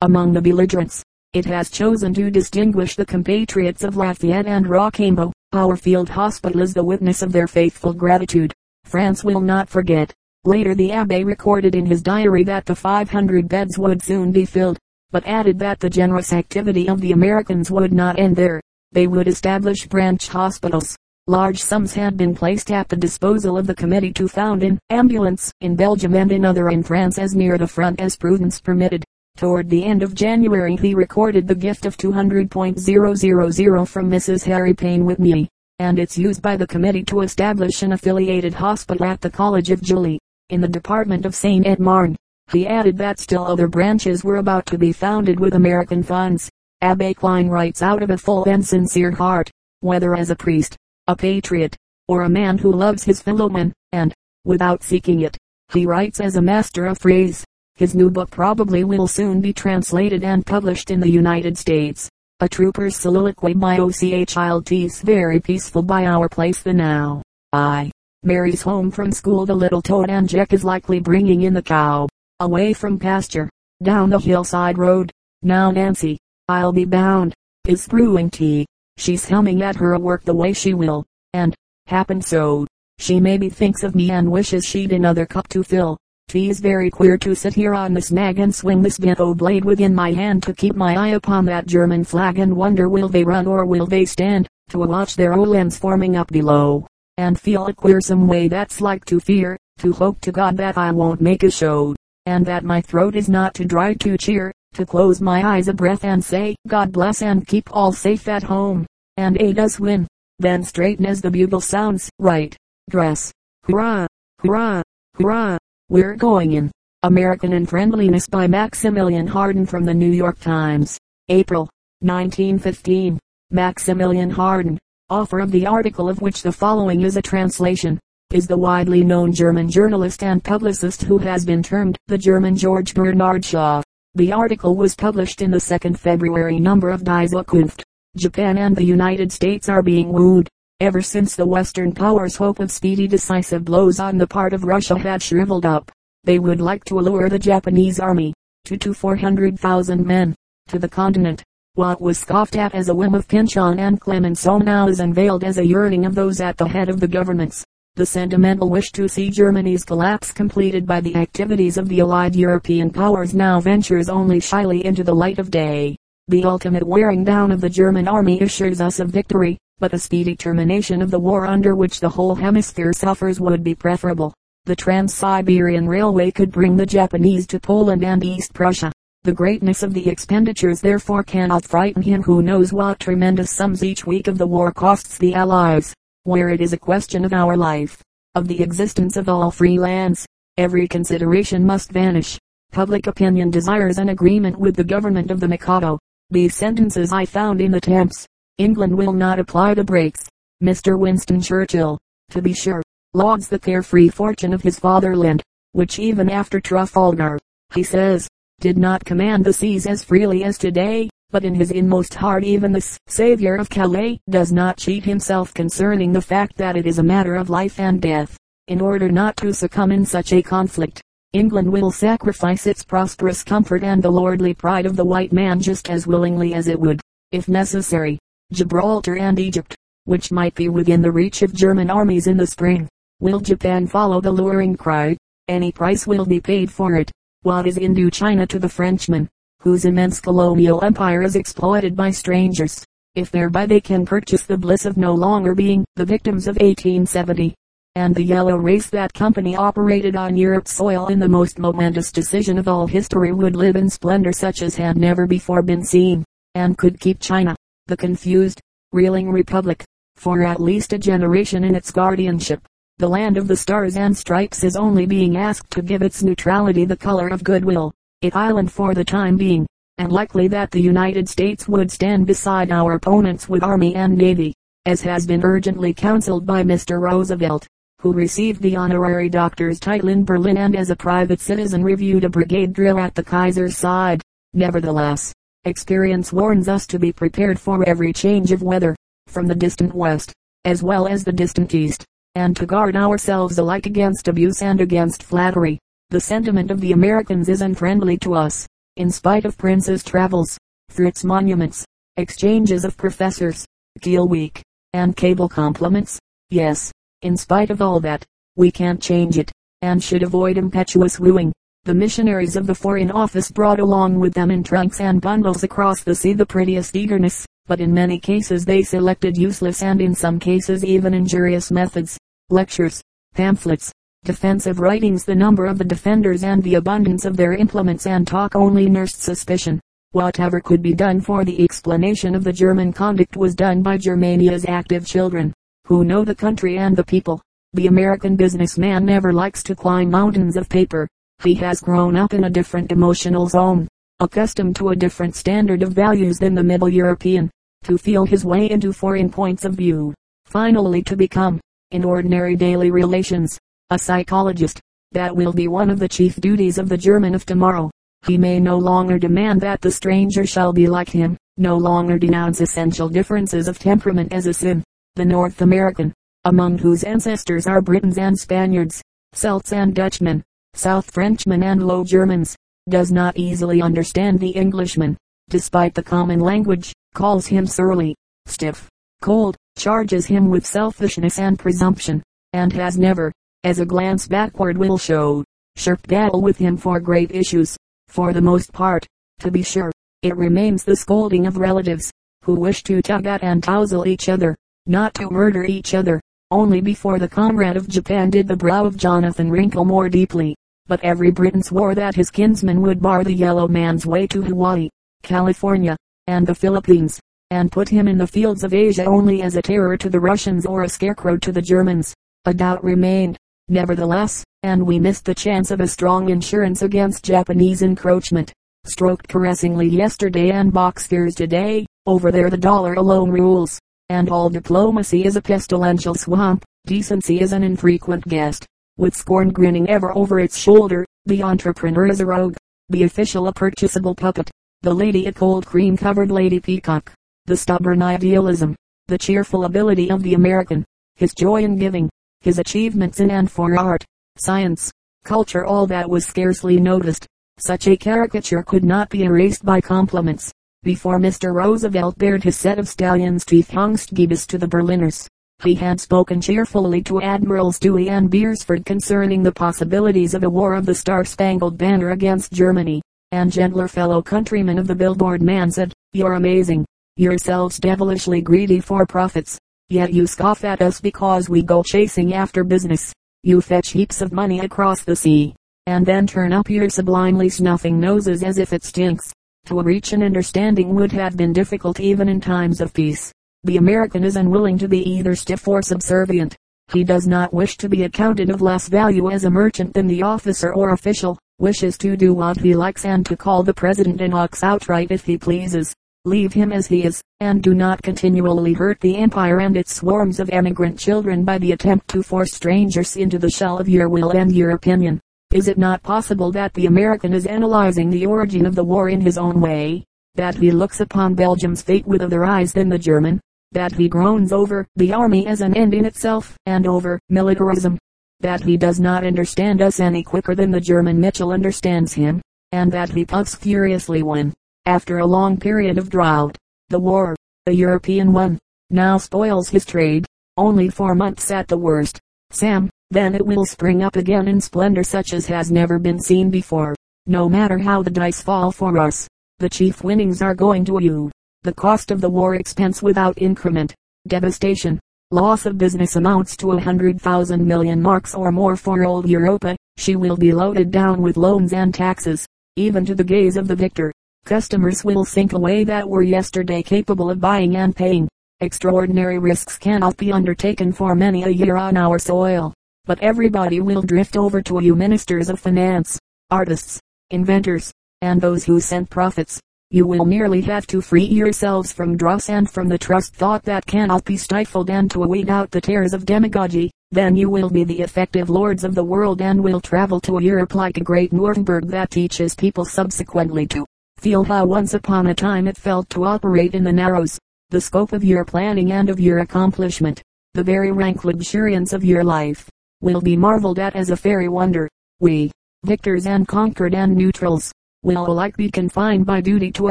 among 0.00 0.32
the 0.32 0.42
belligerents, 0.42 1.02
it 1.34 1.44
has 1.46 1.68
chosen 1.68 2.14
to 2.14 2.30
distinguish 2.30 2.94
the 2.94 3.04
compatriots 3.04 3.82
of 3.82 3.96
Lafayette 3.96 4.46
and 4.46 4.68
Rochambeau. 4.68 5.32
Our 5.52 5.76
field 5.76 6.08
hospital 6.08 6.62
is 6.62 6.74
the 6.74 6.84
witness 6.84 7.22
of 7.22 7.32
their 7.32 7.48
faithful 7.48 7.92
gratitude. 7.92 8.52
France 8.84 9.24
will 9.24 9.40
not 9.40 9.68
forget. 9.68 10.12
Later 10.44 10.74
the 10.74 10.92
abbe 10.92 11.24
recorded 11.24 11.74
in 11.74 11.86
his 11.86 12.02
diary 12.02 12.44
that 12.44 12.66
the 12.66 12.76
500 12.76 13.48
beds 13.48 13.78
would 13.78 14.00
soon 14.00 14.30
be 14.30 14.44
filled, 14.44 14.78
but 15.10 15.26
added 15.26 15.58
that 15.58 15.80
the 15.80 15.90
generous 15.90 16.32
activity 16.32 16.88
of 16.88 17.00
the 17.00 17.12
Americans 17.12 17.70
would 17.70 17.92
not 17.92 18.18
end 18.18 18.36
there. 18.36 18.60
They 18.92 19.06
would 19.06 19.26
establish 19.26 19.86
branch 19.86 20.28
hospitals. 20.28 20.96
Large 21.26 21.62
sums 21.62 21.94
had 21.94 22.16
been 22.16 22.34
placed 22.34 22.70
at 22.70 22.88
the 22.88 22.96
disposal 22.96 23.56
of 23.56 23.66
the 23.66 23.74
committee 23.74 24.12
to 24.12 24.28
found 24.28 24.62
an 24.62 24.78
ambulance 24.90 25.50
in 25.62 25.74
Belgium 25.74 26.14
and 26.14 26.30
another 26.30 26.68
in 26.68 26.82
France 26.82 27.18
as 27.18 27.34
near 27.34 27.58
the 27.58 27.66
front 27.66 28.00
as 28.00 28.14
prudence 28.14 28.60
permitted. 28.60 29.02
Toward 29.36 29.68
the 29.68 29.84
end 29.84 30.04
of 30.04 30.14
January 30.14 30.76
he 30.76 30.94
recorded 30.94 31.48
the 31.48 31.56
gift 31.56 31.86
of 31.86 31.96
200.000 31.96 33.88
from 33.88 34.08
Mrs. 34.08 34.44
Harry 34.44 34.72
Payne 34.72 35.04
Whitney, 35.04 35.48
and 35.80 35.98
its 35.98 36.16
use 36.16 36.38
by 36.38 36.56
the 36.56 36.68
committee 36.68 37.02
to 37.02 37.22
establish 37.22 37.82
an 37.82 37.90
affiliated 37.92 38.54
hospital 38.54 39.04
at 39.04 39.20
the 39.20 39.30
College 39.30 39.72
of 39.72 39.82
Juilly, 39.82 40.20
in 40.50 40.60
the 40.60 40.68
department 40.68 41.26
of 41.26 41.34
Seine-et-Marne. 41.34 42.14
He 42.52 42.68
added 42.68 42.96
that 42.98 43.18
still 43.18 43.44
other 43.44 43.66
branches 43.66 44.22
were 44.22 44.36
about 44.36 44.66
to 44.66 44.78
be 44.78 44.92
founded 44.92 45.40
with 45.40 45.54
American 45.54 46.04
funds. 46.04 46.48
Abbe 46.80 47.14
Klein 47.14 47.48
writes 47.48 47.82
out 47.82 48.04
of 48.04 48.10
a 48.10 48.18
full 48.18 48.44
and 48.44 48.64
sincere 48.64 49.10
heart, 49.10 49.50
whether 49.80 50.14
as 50.14 50.30
a 50.30 50.36
priest, 50.36 50.76
a 51.08 51.16
patriot, 51.16 51.74
or 52.06 52.22
a 52.22 52.28
man 52.28 52.56
who 52.56 52.70
loves 52.70 53.02
his 53.02 53.20
fellow 53.20 53.48
men, 53.48 53.72
and, 53.90 54.14
without 54.44 54.84
seeking 54.84 55.22
it, 55.22 55.36
he 55.72 55.86
writes 55.86 56.20
as 56.20 56.36
a 56.36 56.42
master 56.42 56.86
of 56.86 56.98
phrase. 56.98 57.44
His 57.76 57.96
new 57.96 58.08
book 58.08 58.30
probably 58.30 58.84
will 58.84 59.08
soon 59.08 59.40
be 59.40 59.52
translated 59.52 60.22
and 60.22 60.46
published 60.46 60.92
in 60.92 61.00
the 61.00 61.10
United 61.10 61.58
States. 61.58 62.08
A 62.38 62.48
trooper's 62.48 62.94
soliloquy 62.94 63.52
by 63.52 63.78
O.C.A. 63.78 64.24
Childs 64.24 65.02
very 65.02 65.40
peaceful 65.40 65.82
by 65.82 66.06
our 66.06 66.28
place 66.28 66.62
the 66.62 66.72
now. 66.72 67.20
I. 67.52 67.90
Mary's 68.22 68.62
home 68.62 68.92
from 68.92 69.10
school 69.10 69.44
the 69.44 69.56
little 69.56 69.82
toad 69.82 70.08
and 70.08 70.28
Jack 70.28 70.52
is 70.52 70.62
likely 70.62 71.00
bringing 71.00 71.42
in 71.42 71.52
the 71.52 71.62
cow. 71.62 72.08
Away 72.38 72.74
from 72.74 72.96
pasture. 72.96 73.50
Down 73.82 74.08
the 74.08 74.20
hillside 74.20 74.78
road. 74.78 75.10
Now 75.42 75.72
Nancy, 75.72 76.16
I'll 76.48 76.72
be 76.72 76.84
bound, 76.84 77.34
is 77.66 77.88
brewing 77.88 78.30
tea. 78.30 78.66
She's 78.98 79.28
humming 79.28 79.62
at 79.62 79.76
her 79.76 79.98
work 79.98 80.22
the 80.22 80.32
way 80.32 80.52
she 80.52 80.74
will. 80.74 81.04
And, 81.32 81.54
happen 81.86 82.22
so, 82.22 82.68
she 82.98 83.18
maybe 83.18 83.48
thinks 83.48 83.82
of 83.82 83.96
me 83.96 84.12
and 84.12 84.30
wishes 84.30 84.64
she'd 84.64 84.92
another 84.92 85.26
cup 85.26 85.48
to 85.48 85.64
fill. 85.64 85.98
T's 86.28 86.58
very 86.60 86.90
queer 86.90 87.16
to 87.18 87.34
sit 87.34 87.54
here 87.54 87.74
on 87.74 87.94
this 87.94 88.10
nag 88.10 88.38
and 88.38 88.54
swing 88.54 88.82
this 88.82 88.98
bit 88.98 89.18
blade 89.36 89.64
within 89.64 89.94
my 89.94 90.12
hand 90.12 90.42
to 90.42 90.52
keep 90.52 90.74
my 90.74 90.96
eye 90.96 91.14
upon 91.14 91.44
that 91.44 91.66
German 91.66 92.02
flag 92.02 92.38
and 92.38 92.56
wonder 92.56 92.88
will 92.88 93.08
they 93.08 93.22
run 93.22 93.46
or 93.46 93.64
will 93.64 93.86
they 93.86 94.04
stand, 94.04 94.48
to 94.70 94.78
watch 94.78 95.16
their 95.16 95.36
limbs 95.36 95.78
forming 95.78 96.16
up 96.16 96.28
below, 96.28 96.86
and 97.18 97.38
feel 97.38 97.66
a 97.66 97.72
queersome 97.72 98.26
way 98.26 98.48
that's 98.48 98.80
like 98.80 99.04
to 99.04 99.20
fear, 99.20 99.56
to 99.78 99.92
hope 99.92 100.20
to 100.22 100.32
God 100.32 100.56
that 100.56 100.76
I 100.76 100.90
won't 100.90 101.20
make 101.20 101.42
a 101.42 101.50
show, 101.50 101.94
and 102.26 102.44
that 102.46 102.64
my 102.64 102.80
throat 102.80 103.14
is 103.14 103.28
not 103.28 103.54
too 103.54 103.64
dry 103.64 103.94
to 103.94 104.18
cheer, 104.18 104.52
to 104.72 104.84
close 104.84 105.20
my 105.20 105.46
eyes 105.46 105.68
a 105.68 105.74
breath 105.74 106.04
and 106.04 106.24
say, 106.24 106.56
God 106.66 106.90
bless 106.90 107.22
and 107.22 107.46
keep 107.46 107.68
all 107.72 107.92
safe 107.92 108.26
at 108.28 108.42
home, 108.42 108.86
and 109.16 109.40
aid 109.40 109.58
us 109.58 109.78
win. 109.78 110.08
Then 110.40 110.64
straighten 110.64 111.06
as 111.06 111.22
the 111.22 111.30
bugle 111.30 111.60
sounds, 111.60 112.10
right, 112.18 112.56
dress, 112.90 113.32
hurrah, 113.64 114.06
hurrah, 114.40 114.82
hurrah. 115.16 115.58
We're 115.94 116.16
going 116.16 116.54
in. 116.54 116.72
American 117.04 117.52
Unfriendliness 117.52 118.26
by 118.26 118.48
Maximilian 118.48 119.28
Harden 119.28 119.64
from 119.64 119.84
the 119.84 119.94
New 119.94 120.10
York 120.10 120.40
Times. 120.40 120.98
April, 121.28 121.70
1915. 122.00 123.16
Maximilian 123.52 124.28
Harden, 124.28 124.76
author 125.08 125.38
of 125.38 125.52
the 125.52 125.68
article 125.68 126.08
of 126.08 126.20
which 126.20 126.42
the 126.42 126.50
following 126.50 127.02
is 127.02 127.16
a 127.16 127.22
translation, 127.22 128.00
is 128.32 128.48
the 128.48 128.58
widely 128.58 129.04
known 129.04 129.32
German 129.32 129.70
journalist 129.70 130.24
and 130.24 130.42
publicist 130.42 131.04
who 131.04 131.16
has 131.18 131.44
been 131.44 131.62
termed 131.62 131.96
the 132.08 132.18
German 132.18 132.56
George 132.56 132.92
Bernard 132.92 133.44
Shaw. 133.44 133.80
The 134.16 134.32
article 134.32 134.74
was 134.74 134.96
published 134.96 135.42
in 135.42 135.52
the 135.52 135.60
second 135.60 136.00
February 136.00 136.58
number 136.58 136.90
of 136.90 137.04
Die 137.04 137.26
Zukunft. 137.26 137.84
Japan 138.16 138.58
and 138.58 138.74
the 138.74 138.82
United 138.82 139.30
States 139.30 139.68
are 139.68 139.80
being 139.80 140.12
wooed. 140.12 140.48
Ever 140.80 141.02
since 141.02 141.36
the 141.36 141.46
Western 141.46 141.92
powers' 141.92 142.34
hope 142.34 142.58
of 142.58 142.72
speedy 142.72 143.06
decisive 143.06 143.64
blows 143.64 144.00
on 144.00 144.18
the 144.18 144.26
part 144.26 144.52
of 144.52 144.64
Russia 144.64 144.98
had 144.98 145.22
shriveled 145.22 145.64
up, 145.64 145.88
they 146.24 146.40
would 146.40 146.60
like 146.60 146.84
to 146.86 146.98
allure 146.98 147.28
the 147.28 147.38
Japanese 147.38 148.00
army, 148.00 148.34
to 148.64 148.76
to 148.78 148.92
400,000 148.92 150.04
men, 150.04 150.34
to 150.66 150.80
the 150.80 150.88
continent. 150.88 151.44
What 151.74 152.00
was 152.00 152.18
scoffed 152.18 152.56
at 152.56 152.74
as 152.74 152.88
a 152.88 152.94
whim 152.94 153.14
of 153.14 153.28
Pichon 153.28 153.78
and 153.78 154.00
Clemenceau 154.00 154.58
now 154.58 154.88
is 154.88 154.98
unveiled 154.98 155.44
as 155.44 155.58
a 155.58 155.66
yearning 155.66 156.06
of 156.06 156.16
those 156.16 156.40
at 156.40 156.56
the 156.56 156.66
head 156.66 156.88
of 156.88 156.98
the 156.98 157.08
governments. 157.08 157.64
The 157.94 158.04
sentimental 158.04 158.68
wish 158.68 158.90
to 158.92 159.06
see 159.06 159.30
Germany's 159.30 159.84
collapse 159.84 160.32
completed 160.32 160.86
by 160.86 161.00
the 161.00 161.14
activities 161.14 161.78
of 161.78 161.88
the 161.88 162.00
allied 162.00 162.34
European 162.34 162.90
powers 162.90 163.32
now 163.32 163.60
ventures 163.60 164.08
only 164.08 164.40
shyly 164.40 164.84
into 164.84 165.04
the 165.04 165.14
light 165.14 165.38
of 165.38 165.52
day. 165.52 165.96
The 166.26 166.42
ultimate 166.42 166.84
wearing 166.84 167.22
down 167.22 167.52
of 167.52 167.60
the 167.60 167.70
German 167.70 168.08
army 168.08 168.40
assures 168.40 168.80
us 168.80 168.98
of 168.98 169.10
victory, 169.10 169.56
but 169.78 169.92
a 169.92 169.98
speedy 169.98 170.36
termination 170.36 171.02
of 171.02 171.10
the 171.10 171.18
war 171.18 171.46
under 171.46 171.74
which 171.74 172.00
the 172.00 172.08
whole 172.08 172.34
hemisphere 172.34 172.92
suffers 172.92 173.40
would 173.40 173.64
be 173.64 173.74
preferable. 173.74 174.32
The 174.66 174.76
Trans-Siberian 174.76 175.86
Railway 175.88 176.30
could 176.30 176.50
bring 176.50 176.76
the 176.76 176.86
Japanese 176.86 177.46
to 177.48 177.60
Poland 177.60 178.04
and 178.04 178.24
East 178.24 178.54
Prussia. 178.54 178.92
The 179.24 179.32
greatness 179.32 179.82
of 179.82 179.92
the 179.92 180.08
expenditures 180.08 180.80
therefore 180.80 181.22
cannot 181.22 181.64
frighten 181.64 182.02
him 182.02 182.22
who 182.22 182.42
knows 182.42 182.72
what 182.72 183.00
tremendous 183.00 183.50
sums 183.50 183.82
each 183.82 184.06
week 184.06 184.28
of 184.28 184.38
the 184.38 184.46
war 184.46 184.72
costs 184.72 185.18
the 185.18 185.34
Allies. 185.34 185.92
Where 186.22 186.48
it 186.48 186.60
is 186.60 186.72
a 186.72 186.78
question 186.78 187.24
of 187.24 187.32
our 187.32 187.56
life, 187.56 188.02
of 188.34 188.48
the 188.48 188.62
existence 188.62 189.16
of 189.16 189.28
all 189.28 189.50
free 189.50 189.78
lands, 189.78 190.26
every 190.56 190.88
consideration 190.88 191.64
must 191.64 191.92
vanish. 191.92 192.38
Public 192.72 193.06
opinion 193.06 193.50
desires 193.50 193.98
an 193.98 194.08
agreement 194.08 194.58
with 194.58 194.76
the 194.76 194.84
government 194.84 195.30
of 195.30 195.40
the 195.40 195.48
Mikado. 195.48 195.98
These 196.30 196.54
sentences 196.54 197.12
I 197.12 197.24
found 197.26 197.60
in 197.60 197.70
the 197.70 197.80
Temps. 197.80 198.26
England 198.58 198.96
will 198.96 199.12
not 199.12 199.40
apply 199.40 199.74
the 199.74 199.82
brakes. 199.82 200.28
Mr. 200.62 200.96
Winston 200.96 201.40
Churchill, 201.40 201.98
to 202.30 202.40
be 202.40 202.52
sure, 202.52 202.82
lauds 203.12 203.48
the 203.48 203.58
carefree 203.58 204.08
fortune 204.08 204.52
of 204.52 204.62
his 204.62 204.78
fatherland, 204.78 205.42
which 205.72 205.98
even 205.98 206.30
after 206.30 206.60
Trafalgar, 206.60 207.40
he 207.74 207.82
says, 207.82 208.28
did 208.60 208.78
not 208.78 209.04
command 209.04 209.44
the 209.44 209.52
seas 209.52 209.86
as 209.86 210.04
freely 210.04 210.44
as 210.44 210.56
today, 210.56 211.10
but 211.32 211.44
in 211.44 211.52
his 211.52 211.72
inmost 211.72 212.14
heart 212.14 212.44
even 212.44 212.70
the 212.70 212.98
savior 213.08 213.56
of 213.56 213.68
Calais 213.68 214.20
does 214.30 214.52
not 214.52 214.76
cheat 214.76 215.04
himself 215.04 215.52
concerning 215.52 216.12
the 216.12 216.22
fact 216.22 216.56
that 216.56 216.76
it 216.76 216.86
is 216.86 217.00
a 217.00 217.02
matter 217.02 217.34
of 217.34 217.50
life 217.50 217.80
and 217.80 218.00
death. 218.00 218.36
In 218.68 218.80
order 218.80 219.10
not 219.10 219.36
to 219.38 219.52
succumb 219.52 219.90
in 219.90 220.06
such 220.06 220.32
a 220.32 220.40
conflict, 220.40 221.02
England 221.32 221.72
will 221.72 221.90
sacrifice 221.90 222.68
its 222.68 222.84
prosperous 222.84 223.42
comfort 223.42 223.82
and 223.82 224.00
the 224.00 224.12
lordly 224.12 224.54
pride 224.54 224.86
of 224.86 224.94
the 224.94 225.04
white 225.04 225.32
man 225.32 225.58
just 225.58 225.90
as 225.90 226.06
willingly 226.06 226.54
as 226.54 226.68
it 226.68 226.78
would, 226.78 227.00
if 227.32 227.48
necessary, 227.48 228.20
Gibraltar 228.54 229.16
and 229.16 229.38
Egypt, 229.38 229.74
which 230.04 230.30
might 230.30 230.54
be 230.54 230.68
within 230.68 231.02
the 231.02 231.10
reach 231.10 231.42
of 231.42 231.52
German 231.52 231.90
armies 231.90 232.28
in 232.28 232.36
the 232.36 232.46
spring. 232.46 232.88
Will 233.20 233.40
Japan 233.40 233.86
follow 233.86 234.20
the 234.20 234.30
luring 234.30 234.76
cry? 234.76 235.16
Any 235.48 235.72
price 235.72 236.06
will 236.06 236.24
be 236.24 236.40
paid 236.40 236.70
for 236.70 236.94
it. 236.94 237.10
What 237.42 237.66
is 237.66 237.76
Indochina 237.76 238.46
to 238.48 238.58
the 238.58 238.68
Frenchman, 238.68 239.28
whose 239.60 239.84
immense 239.84 240.20
colonial 240.20 240.82
empire 240.84 241.22
is 241.22 241.36
exploited 241.36 241.96
by 241.96 242.10
strangers, 242.10 242.84
if 243.16 243.30
thereby 243.30 243.66
they 243.66 243.80
can 243.80 244.06
purchase 244.06 244.44
the 244.44 244.56
bliss 244.56 244.86
of 244.86 244.96
no 244.96 245.12
longer 245.12 245.54
being 245.54 245.84
the 245.96 246.06
victims 246.06 246.46
of 246.46 246.56
1870? 246.56 247.54
And 247.96 248.14
the 248.14 248.22
yellow 248.22 248.56
race 248.56 248.88
that 248.90 249.12
company 249.12 249.56
operated 249.56 250.16
on 250.16 250.36
Europe's 250.36 250.72
soil 250.72 251.08
in 251.08 251.18
the 251.18 251.28
most 251.28 251.58
momentous 251.58 252.12
decision 252.12 252.58
of 252.58 252.68
all 252.68 252.86
history 252.86 253.32
would 253.32 253.56
live 253.56 253.76
in 253.76 253.90
splendor 253.90 254.32
such 254.32 254.62
as 254.62 254.76
had 254.76 254.96
never 254.96 255.26
before 255.26 255.62
been 255.62 255.84
seen, 255.84 256.24
and 256.54 256.78
could 256.78 257.00
keep 257.00 257.20
China, 257.20 257.56
the 257.86 257.96
confused, 257.96 258.60
reeling 258.92 259.30
republic, 259.30 259.84
for 260.16 260.42
at 260.42 260.60
least 260.60 260.92
a 260.92 260.98
generation 260.98 261.64
in 261.64 261.74
its 261.74 261.90
guardianship. 261.90 262.60
The 262.98 263.08
land 263.08 263.36
of 263.36 263.48
the 263.48 263.56
stars 263.56 263.96
and 263.96 264.16
stripes 264.16 264.64
is 264.64 264.76
only 264.76 265.06
being 265.06 265.36
asked 265.36 265.70
to 265.72 265.82
give 265.82 266.02
its 266.02 266.22
neutrality 266.22 266.84
the 266.84 266.96
color 266.96 267.28
of 267.28 267.44
goodwill. 267.44 267.92
It 268.22 268.36
island 268.36 268.72
for 268.72 268.94
the 268.94 269.04
time 269.04 269.36
being, 269.36 269.66
and 269.98 270.12
likely 270.12 270.48
that 270.48 270.70
the 270.70 270.80
United 270.80 271.28
States 271.28 271.68
would 271.68 271.90
stand 271.90 272.26
beside 272.26 272.70
our 272.70 272.94
opponents 272.94 273.48
with 273.48 273.62
army 273.62 273.94
and 273.94 274.16
navy, 274.16 274.54
as 274.86 275.02
has 275.02 275.26
been 275.26 275.44
urgently 275.44 275.92
counseled 275.92 276.46
by 276.46 276.62
Mr. 276.62 277.00
Roosevelt 277.00 277.66
who 278.04 278.12
received 278.12 278.60
the 278.60 278.76
honorary 278.76 279.30
doctor's 279.30 279.80
title 279.80 280.10
in 280.10 280.26
Berlin 280.26 280.58
and 280.58 280.76
as 280.76 280.90
a 280.90 280.94
private 280.94 281.40
citizen 281.40 281.82
reviewed 281.82 282.22
a 282.22 282.28
brigade 282.28 282.74
drill 282.74 282.98
at 282.98 283.14
the 283.14 283.22
Kaiser's 283.22 283.78
side. 283.78 284.20
Nevertheless, 284.52 285.32
experience 285.64 286.32
warns 286.32 286.68
us 286.68 286.86
to 286.86 286.98
be 286.98 287.12
prepared 287.12 287.58
for 287.58 287.88
every 287.88 288.12
change 288.12 288.52
of 288.52 288.62
weather, 288.62 288.94
from 289.26 289.46
the 289.46 289.54
distant 289.54 289.94
west, 289.94 290.32
as 290.64 290.82
well 290.82 291.06
as 291.06 291.24
the 291.24 291.32
distant 291.32 291.74
east, 291.74 292.04
and 292.34 292.56
to 292.56 292.66
guard 292.66 292.96
ourselves 292.96 293.58
alike 293.58 293.86
against 293.86 294.28
abuse 294.28 294.62
and 294.62 294.80
against 294.80 295.22
flattery. 295.22 295.78
The 296.10 296.20
sentiment 296.20 296.70
of 296.70 296.80
the 296.80 296.92
Americans 296.92 297.48
is 297.48 297.62
unfriendly 297.62 298.16
to 298.18 298.34
us, 298.34 298.66
in 298.96 299.10
spite 299.10 299.44
of 299.44 299.58
Prince's 299.58 300.04
travels, 300.04 300.56
Fritz 300.88 301.24
monuments, 301.24 301.84
exchanges 302.16 302.84
of 302.84 302.96
professors, 302.96 303.64
Kiel 304.00 304.28
week, 304.28 304.62
and 304.92 305.16
cable 305.16 305.48
compliments. 305.48 306.18
Yes, 306.50 306.92
in 307.22 307.36
spite 307.36 307.70
of 307.70 307.82
all 307.82 308.00
that, 308.00 308.24
we 308.56 308.70
can't 308.70 309.02
change 309.02 309.38
it, 309.38 309.50
and 309.82 310.02
should 310.02 310.22
avoid 310.22 310.56
impetuous 310.56 311.18
wooing. 311.18 311.52
The 311.84 311.92
missionaries 311.92 312.56
of 312.56 312.66
the 312.66 312.74
Foreign 312.74 313.10
Office 313.10 313.50
brought 313.50 313.78
along 313.78 314.18
with 314.18 314.32
them 314.32 314.50
in 314.50 314.62
trunks 314.62 315.02
and 315.02 315.20
bundles 315.20 315.64
across 315.64 316.02
the 316.02 316.14
sea 316.14 316.32
the 316.32 316.46
prettiest 316.46 316.96
eagerness, 316.96 317.44
but 317.66 317.78
in 317.78 317.92
many 317.92 318.18
cases 318.18 318.64
they 318.64 318.82
selected 318.82 319.36
useless 319.36 319.82
and 319.82 320.00
in 320.00 320.14
some 320.14 320.38
cases 320.38 320.82
even 320.82 321.12
injurious 321.12 321.70
methods. 321.70 322.18
Lectures, 322.48 323.02
pamphlets, 323.34 323.92
defensive 324.24 324.80
writings 324.80 325.26
the 325.26 325.34
number 325.34 325.66
of 325.66 325.76
the 325.76 325.84
defenders 325.84 326.42
and 326.42 326.62
the 326.62 326.76
abundance 326.76 327.26
of 327.26 327.36
their 327.36 327.52
implements 327.52 328.06
and 328.06 328.26
talk 328.26 328.56
only 328.56 328.88
nursed 328.88 329.20
suspicion. 329.20 329.78
Whatever 330.12 330.62
could 330.62 330.80
be 330.80 330.94
done 330.94 331.20
for 331.20 331.44
the 331.44 331.62
explanation 331.62 332.34
of 332.34 332.44
the 332.44 332.52
German 332.52 332.94
conduct 332.94 333.36
was 333.36 333.54
done 333.54 333.82
by 333.82 333.98
Germania's 333.98 334.64
active 334.64 335.04
children, 335.04 335.52
who 335.86 336.02
know 336.02 336.24
the 336.24 336.34
country 336.34 336.78
and 336.78 336.96
the 336.96 337.04
people. 337.04 337.42
The 337.74 337.88
American 337.88 338.36
businessman 338.36 339.04
never 339.04 339.34
likes 339.34 339.62
to 339.64 339.76
climb 339.76 340.10
mountains 340.10 340.56
of 340.56 340.70
paper. 340.70 341.06
He 341.44 341.52
has 341.56 341.82
grown 341.82 342.16
up 342.16 342.32
in 342.32 342.44
a 342.44 342.50
different 342.50 342.90
emotional 342.90 343.46
zone, 343.46 343.86
accustomed 344.18 344.76
to 344.76 344.88
a 344.88 344.96
different 344.96 345.36
standard 345.36 345.82
of 345.82 345.92
values 345.92 346.38
than 346.38 346.54
the 346.54 346.64
Middle 346.64 346.88
European, 346.88 347.50
to 347.82 347.98
feel 347.98 348.24
his 348.24 348.46
way 348.46 348.70
into 348.70 348.94
foreign 348.94 349.28
points 349.28 349.66
of 349.66 349.74
view, 349.74 350.14
finally 350.46 351.02
to 351.02 351.16
become, 351.16 351.60
in 351.90 352.02
ordinary 352.02 352.56
daily 352.56 352.90
relations, 352.90 353.58
a 353.90 353.98
psychologist. 353.98 354.80
That 355.12 355.36
will 355.36 355.52
be 355.52 355.68
one 355.68 355.90
of 355.90 355.98
the 355.98 356.08
chief 356.08 356.36
duties 356.36 356.78
of 356.78 356.88
the 356.88 356.96
German 356.96 357.34
of 357.34 357.44
tomorrow. 357.44 357.90
He 358.26 358.38
may 358.38 358.58
no 358.58 358.78
longer 358.78 359.18
demand 359.18 359.60
that 359.60 359.82
the 359.82 359.90
stranger 359.90 360.46
shall 360.46 360.72
be 360.72 360.86
like 360.86 361.10
him, 361.10 361.36
no 361.58 361.76
longer 361.76 362.18
denounce 362.18 362.62
essential 362.62 363.10
differences 363.10 363.68
of 363.68 363.78
temperament 363.78 364.32
as 364.32 364.46
a 364.46 364.54
sin. 364.54 364.82
The 365.16 365.26
North 365.26 365.60
American, 365.60 366.14
among 366.44 366.78
whose 366.78 367.04
ancestors 367.04 367.66
are 367.66 367.82
Britons 367.82 368.16
and 368.16 368.36
Spaniards, 368.38 369.02
Celts 369.34 369.74
and 369.74 369.94
Dutchmen, 369.94 370.42
South 370.76 371.08
Frenchmen 371.12 371.62
and 371.62 371.86
Low 371.86 372.02
Germans, 372.02 372.56
does 372.88 373.12
not 373.12 373.36
easily 373.36 373.80
understand 373.80 374.40
the 374.40 374.50
Englishman, 374.50 375.16
despite 375.48 375.94
the 375.94 376.02
common 376.02 376.40
language, 376.40 376.92
calls 377.14 377.46
him 377.46 377.64
surly, 377.64 378.16
stiff, 378.46 378.88
cold, 379.22 379.56
charges 379.78 380.26
him 380.26 380.50
with 380.50 380.66
selfishness 380.66 381.38
and 381.38 381.60
presumption, 381.60 382.22
and 382.52 382.72
has 382.72 382.98
never, 382.98 383.32
as 383.62 383.78
a 383.78 383.86
glance 383.86 384.26
backward 384.26 384.76
will 384.76 384.98
show, 384.98 385.44
shirked 385.76 386.08
battle 386.08 386.42
with 386.42 386.58
him 386.58 386.76
for 386.76 386.98
great 386.98 387.30
issues. 387.30 387.76
For 388.08 388.32
the 388.32 388.42
most 388.42 388.72
part, 388.72 389.06
to 389.40 389.50
be 389.52 389.62
sure, 389.62 389.92
it 390.22 390.36
remains 390.36 390.82
the 390.82 390.96
scolding 390.96 391.46
of 391.46 391.56
relatives, 391.56 392.10
who 392.44 392.54
wish 392.54 392.82
to 392.82 393.00
tug 393.00 393.26
at 393.26 393.44
and 393.44 393.62
touzle 393.62 394.06
each 394.06 394.28
other, 394.28 394.56
not 394.86 395.14
to 395.14 395.30
murder 395.30 395.64
each 395.64 395.94
other. 395.94 396.20
Only 396.50 396.80
before 396.80 397.18
the 397.18 397.28
comrade 397.28 397.76
of 397.76 397.88
Japan 397.88 398.28
did 398.30 398.48
the 398.48 398.56
brow 398.56 398.84
of 398.84 398.96
Jonathan 398.96 399.50
wrinkle 399.50 399.84
more 399.84 400.08
deeply. 400.08 400.54
But 400.86 401.02
every 401.02 401.30
Briton 401.30 401.62
swore 401.62 401.94
that 401.94 402.14
his 402.14 402.30
kinsman 402.30 402.82
would 402.82 403.00
bar 403.00 403.24
the 403.24 403.32
yellow 403.32 403.66
man's 403.66 404.04
way 404.04 404.26
to 404.26 404.42
Hawaii, 404.42 404.90
California, 405.22 405.96
and 406.26 406.46
the 406.46 406.54
Philippines, 406.54 407.18
and 407.50 407.72
put 407.72 407.88
him 407.88 408.06
in 408.06 408.18
the 408.18 408.26
fields 408.26 408.64
of 408.64 408.74
Asia 408.74 409.04
only 409.04 409.42
as 409.42 409.56
a 409.56 409.62
terror 409.62 409.96
to 409.96 410.10
the 410.10 410.20
Russians 410.20 410.66
or 410.66 410.82
a 410.82 410.88
scarecrow 410.88 411.38
to 411.38 411.52
the 411.52 411.62
Germans. 411.62 412.14
A 412.44 412.52
doubt 412.52 412.84
remained, 412.84 413.38
nevertheless, 413.68 414.44
and 414.62 414.84
we 414.86 414.98
missed 414.98 415.24
the 415.24 415.34
chance 415.34 415.70
of 415.70 415.80
a 415.80 415.86
strong 415.86 416.28
insurance 416.28 416.82
against 416.82 417.24
Japanese 417.24 417.80
encroachment. 417.80 418.52
Stroked 418.84 419.26
caressingly 419.28 419.88
yesterday 419.88 420.50
and 420.50 420.70
box 420.70 421.06
fears 421.06 421.34
today, 421.34 421.86
over 422.06 422.30
there 422.30 422.50
the 422.50 422.58
dollar 422.58 422.92
alone 422.94 423.30
rules, 423.30 423.78
and 424.10 424.28
all 424.28 424.50
diplomacy 424.50 425.24
is 425.24 425.36
a 425.36 425.42
pestilential 425.42 426.14
swamp, 426.14 426.62
decency 426.86 427.40
is 427.40 427.54
an 427.54 427.62
infrequent 427.62 428.22
guest. 428.28 428.66
With 428.96 429.16
scorn 429.16 429.50
grinning 429.50 429.88
ever 429.88 430.16
over 430.16 430.38
its 430.38 430.56
shoulder, 430.56 431.04
the 431.26 431.42
entrepreneur 431.42 432.06
is 432.06 432.20
a 432.20 432.26
rogue, 432.26 432.54
the 432.90 433.02
official 433.02 433.48
a 433.48 433.52
purchasable 433.52 434.14
puppet, 434.14 434.48
the 434.82 434.94
lady 434.94 435.26
a 435.26 435.32
cold 435.32 435.66
cream 435.66 435.96
covered 435.96 436.30
lady 436.30 436.60
peacock, 436.60 437.12
the 437.46 437.56
stubborn 437.56 438.02
idealism, 438.02 438.76
the 439.08 439.18
cheerful 439.18 439.64
ability 439.64 440.12
of 440.12 440.22
the 440.22 440.34
American, 440.34 440.84
his 441.16 441.34
joy 441.34 441.64
in 441.64 441.76
giving, 441.76 442.08
his 442.40 442.60
achievements 442.60 443.18
in 443.18 443.32
and 443.32 443.50
for 443.50 443.76
art, 443.76 444.04
science, 444.36 444.92
culture 445.24 445.64
all 445.64 445.88
that 445.88 446.08
was 446.08 446.24
scarcely 446.24 446.78
noticed. 446.78 447.26
Such 447.58 447.88
a 447.88 447.96
caricature 447.96 448.62
could 448.62 448.84
not 448.84 449.10
be 449.10 449.24
erased 449.24 449.64
by 449.64 449.80
compliments. 449.80 450.52
Before 450.84 451.18
Mr. 451.18 451.52
Roosevelt 451.52 452.16
bared 452.16 452.44
his 452.44 452.56
set 452.56 452.78
of 452.78 452.88
stallion's 452.88 453.44
teeth 453.44 453.70
Angstgebis 453.70 454.46
to 454.46 454.58
the 454.58 454.68
Berliners, 454.68 455.26
he 455.62 455.74
had 455.74 456.00
spoken 456.00 456.40
cheerfully 456.40 457.02
to 457.02 457.22
Admirals 457.22 457.78
Dewey 457.78 458.08
and 458.08 458.30
Beresford 458.30 458.84
concerning 458.84 459.42
the 459.42 459.52
possibilities 459.52 460.34
of 460.34 460.42
a 460.42 460.50
war 460.50 460.74
of 460.74 460.86
the 460.86 460.94
Star-Spangled 460.94 461.78
Banner 461.78 462.10
against 462.10 462.52
Germany, 462.52 463.02
and 463.32 463.52
gentler 463.52 463.88
fellow 463.88 464.20
countrymen 464.20 464.78
of 464.78 464.86
the 464.86 464.94
billboard 464.94 465.42
man 465.42 465.70
said, 465.70 465.92
You're 466.12 466.34
amazing, 466.34 466.84
yourselves 467.16 467.78
devilishly 467.78 468.40
greedy 468.42 468.80
for 468.80 469.06
profits, 469.06 469.58
Yet 469.90 470.14
you 470.14 470.26
scoff 470.26 470.64
at 470.64 470.80
us 470.80 470.98
because 471.00 471.50
we 471.50 471.62
go 471.62 471.82
chasing 471.82 472.32
after 472.32 472.64
business. 472.64 473.12
You 473.42 473.60
fetch 473.60 473.90
heaps 473.90 474.22
of 474.22 474.32
money 474.32 474.60
across 474.60 475.04
the 475.04 475.14
sea, 475.14 475.54
and 475.86 476.06
then 476.06 476.26
turn 476.26 476.54
up 476.54 476.70
your 476.70 476.88
sublimely 476.88 477.50
snuffing 477.50 478.00
noses 478.00 478.42
as 478.42 478.56
if 478.56 478.72
it 478.72 478.82
stinks. 478.82 479.30
To 479.66 479.82
reach 479.82 480.14
an 480.14 480.22
understanding 480.22 480.94
would 480.94 481.12
have 481.12 481.36
been 481.36 481.52
difficult 481.52 482.00
even 482.00 482.30
in 482.30 482.40
times 482.40 482.80
of 482.80 482.94
peace. 482.94 483.30
The 483.64 483.78
American 483.78 484.24
is 484.24 484.36
unwilling 484.36 484.76
to 484.76 484.88
be 484.88 484.98
either 485.10 485.34
stiff 485.34 485.66
or 485.66 485.80
subservient. 485.80 486.54
He 486.92 487.02
does 487.02 487.26
not 487.26 487.54
wish 487.54 487.78
to 487.78 487.88
be 487.88 488.02
accounted 488.02 488.50
of 488.50 488.60
less 488.60 488.88
value 488.88 489.30
as 489.30 489.44
a 489.44 489.50
merchant 489.50 489.94
than 489.94 490.06
the 490.06 490.22
officer 490.22 490.74
or 490.74 490.90
official, 490.90 491.38
wishes 491.58 491.96
to 491.98 492.14
do 492.14 492.34
what 492.34 492.60
he 492.60 492.74
likes 492.74 493.06
and 493.06 493.24
to 493.24 493.38
call 493.38 493.62
the 493.62 493.72
president 493.72 494.20
an 494.20 494.34
ox 494.34 494.62
outright 494.62 495.10
if 495.10 495.24
he 495.24 495.38
pleases 495.38 495.94
leave 496.26 496.52
him 496.52 496.72
as 496.72 496.86
he 496.86 497.04
is, 497.04 497.22
and 497.40 497.62
do 497.62 497.74
not 497.74 498.02
continually 498.02 498.74
hurt 498.74 499.00
the 499.00 499.16
empire 499.16 499.60
and 499.60 499.78
its 499.78 499.94
swarms 499.94 500.40
of 500.40 500.50
emigrant 500.50 500.98
children 500.98 501.42
by 501.42 501.56
the 501.56 501.72
attempt 501.72 502.08
to 502.08 502.22
force 502.22 502.52
strangers 502.52 503.16
into 503.16 503.38
the 503.38 503.50
shell 503.50 503.78
of 503.78 503.88
your 503.88 504.10
will 504.10 504.30
and 504.30 504.52
your 504.52 504.70
opinion. 504.70 505.18
Is 505.52 505.68
it 505.68 505.78
not 505.78 506.02
possible 506.02 506.52
that 506.52 506.74
the 506.74 506.84
American 506.86 507.32
is 507.32 507.46
analyzing 507.46 508.10
the 508.10 508.26
origin 508.26 508.66
of 508.66 508.74
the 508.74 508.84
war 508.84 509.08
in 509.08 509.22
his 509.22 509.38
own 509.38 509.60
way? 509.60 510.04
That 510.34 510.56
he 510.56 510.70
looks 510.70 511.00
upon 511.00 511.34
Belgium's 511.34 511.80
fate 511.80 512.06
with 512.06 512.20
other 512.20 512.44
eyes 512.44 512.72
than 512.72 512.88
the 512.88 512.98
German? 512.98 513.40
That 513.74 513.92
he 513.92 514.08
groans 514.08 514.52
over 514.52 514.86
the 514.94 515.12
army 515.12 515.48
as 515.48 515.60
an 515.60 515.76
end 515.76 515.94
in 515.94 516.06
itself, 516.06 516.56
and 516.64 516.86
over 516.86 517.18
militarism? 517.28 517.98
That 518.38 518.62
he 518.62 518.76
does 518.76 519.00
not 519.00 519.26
understand 519.26 519.82
us 519.82 519.98
any 519.98 520.22
quicker 520.22 520.54
than 520.54 520.70
the 520.70 520.80
German 520.80 521.20
Michel 521.20 521.50
understands 521.50 522.12
him? 522.12 522.40
And 522.70 522.92
that 522.92 523.10
he 523.10 523.24
puffs 523.24 523.56
furiously 523.56 524.22
when, 524.22 524.54
after 524.86 525.18
a 525.18 525.26
long 525.26 525.56
period 525.56 525.98
of 525.98 526.08
drought, 526.08 526.56
the 526.88 527.00
war, 527.00 527.34
the 527.66 527.74
European 527.74 528.32
one, 528.32 528.60
now 528.90 529.18
spoils 529.18 529.70
his 529.70 529.84
trade, 529.84 530.24
only 530.56 530.88
four 530.88 531.16
months 531.16 531.50
at 531.50 531.66
the 531.66 531.76
worst. 531.76 532.20
Sam, 532.52 532.88
then 533.10 533.34
it 533.34 533.44
will 533.44 533.66
spring 533.66 534.04
up 534.04 534.14
again 534.14 534.46
in 534.46 534.60
splendor 534.60 535.02
such 535.02 535.32
as 535.32 535.46
has 535.46 535.72
never 535.72 535.98
been 535.98 536.20
seen 536.20 536.48
before. 536.48 536.94
No 537.26 537.48
matter 537.48 537.78
how 537.78 538.04
the 538.04 538.10
dice 538.10 538.40
fall 538.40 538.70
for 538.70 538.98
us, 538.98 539.26
the 539.58 539.68
chief 539.68 540.04
winnings 540.04 540.42
are 540.42 540.54
going 540.54 540.84
to 540.84 541.02
you. 541.02 541.32
The 541.64 541.72
cost 541.72 542.10
of 542.10 542.20
the 542.20 542.28
war 542.28 542.56
expense 542.56 543.02
without 543.02 543.40
increment, 543.40 543.94
devastation, 544.28 545.00
loss 545.30 545.64
of 545.64 545.78
business 545.78 546.14
amounts 546.14 546.58
to 546.58 546.72
a 546.72 546.80
hundred 546.80 547.18
thousand 547.18 547.66
million 547.66 548.02
marks 548.02 548.34
or 548.34 548.52
more 548.52 548.76
for 548.76 549.02
old 549.06 549.26
Europa. 549.26 549.74
She 549.96 550.14
will 550.14 550.36
be 550.36 550.52
loaded 550.52 550.90
down 550.90 551.22
with 551.22 551.38
loans 551.38 551.72
and 551.72 551.94
taxes, 551.94 552.46
even 552.76 553.06
to 553.06 553.14
the 553.14 553.24
gaze 553.24 553.56
of 553.56 553.66
the 553.66 553.74
victor. 553.74 554.12
Customers 554.44 555.06
will 555.06 555.24
sink 555.24 555.54
away 555.54 555.84
that 555.84 556.06
were 556.06 556.20
yesterday 556.20 556.82
capable 556.82 557.30
of 557.30 557.40
buying 557.40 557.76
and 557.76 557.96
paying. 557.96 558.28
Extraordinary 558.60 559.38
risks 559.38 559.78
cannot 559.78 560.18
be 560.18 560.32
undertaken 560.32 560.92
for 560.92 561.14
many 561.14 561.44
a 561.44 561.48
year 561.48 561.76
on 561.76 561.96
our 561.96 562.18
soil. 562.18 562.74
But 563.06 563.20
everybody 563.20 563.80
will 563.80 564.02
drift 564.02 564.36
over 564.36 564.60
to 564.60 564.82
you 564.82 564.94
ministers 564.94 565.48
of 565.48 565.60
finance, 565.60 566.18
artists, 566.50 567.00
inventors, 567.30 567.90
and 568.20 568.38
those 568.38 568.64
who 568.64 568.80
send 568.80 569.08
profits. 569.08 569.62
You 569.94 570.08
will 570.08 570.24
merely 570.24 570.60
have 570.62 570.88
to 570.88 571.00
free 571.00 571.22
yourselves 571.22 571.92
from 571.92 572.16
dross 572.16 572.50
and 572.50 572.68
from 572.68 572.88
the 572.88 572.98
trust 572.98 573.32
thought 573.36 573.62
that 573.62 573.86
cannot 573.86 574.24
be 574.24 574.36
stifled 574.36 574.90
and 574.90 575.08
to 575.12 575.20
weed 575.20 575.48
out 575.48 575.70
the 575.70 575.80
tares 575.80 576.12
of 576.12 576.26
demagogy, 576.26 576.90
Then 577.12 577.36
you 577.36 577.48
will 577.48 577.70
be 577.70 577.84
the 577.84 578.00
effective 578.00 578.50
lords 578.50 578.82
of 578.82 578.96
the 578.96 579.04
world 579.04 579.40
and 579.40 579.62
will 579.62 579.80
travel 579.80 580.18
to 580.22 580.42
Europe 580.42 580.74
like 580.74 580.96
a 580.96 581.04
great 581.04 581.32
Nuremberg 581.32 581.86
that 581.90 582.10
teaches 582.10 582.56
people 582.56 582.84
subsequently 582.84 583.68
to 583.68 583.86
feel 584.18 584.42
how 584.42 584.66
once 584.66 584.94
upon 584.94 585.28
a 585.28 585.34
time 585.34 585.68
it 585.68 585.76
felt 585.76 586.10
to 586.10 586.24
operate 586.24 586.74
in 586.74 586.82
the 586.82 586.92
narrows, 586.92 587.38
the 587.70 587.80
scope 587.80 588.12
of 588.12 588.24
your 588.24 588.44
planning 588.44 588.90
and 588.90 589.08
of 589.08 589.20
your 589.20 589.38
accomplishment, 589.38 590.20
the 590.54 590.64
very 590.64 590.90
rank 590.90 591.24
luxuriance 591.24 591.92
of 591.92 592.04
your 592.04 592.24
life, 592.24 592.68
will 593.00 593.20
be 593.20 593.36
marveled 593.36 593.78
at 593.78 593.94
as 593.94 594.10
a 594.10 594.16
fairy 594.16 594.48
wonder. 594.48 594.88
We, 595.20 595.52
victors 595.84 596.26
and 596.26 596.48
conquered 596.48 596.96
and 596.96 597.14
neutrals, 597.14 597.72
will 598.04 598.26
alike 598.30 598.54
be 598.56 598.70
confined 598.70 599.24
by 599.24 599.40
duty 599.40 599.72
to 599.72 599.90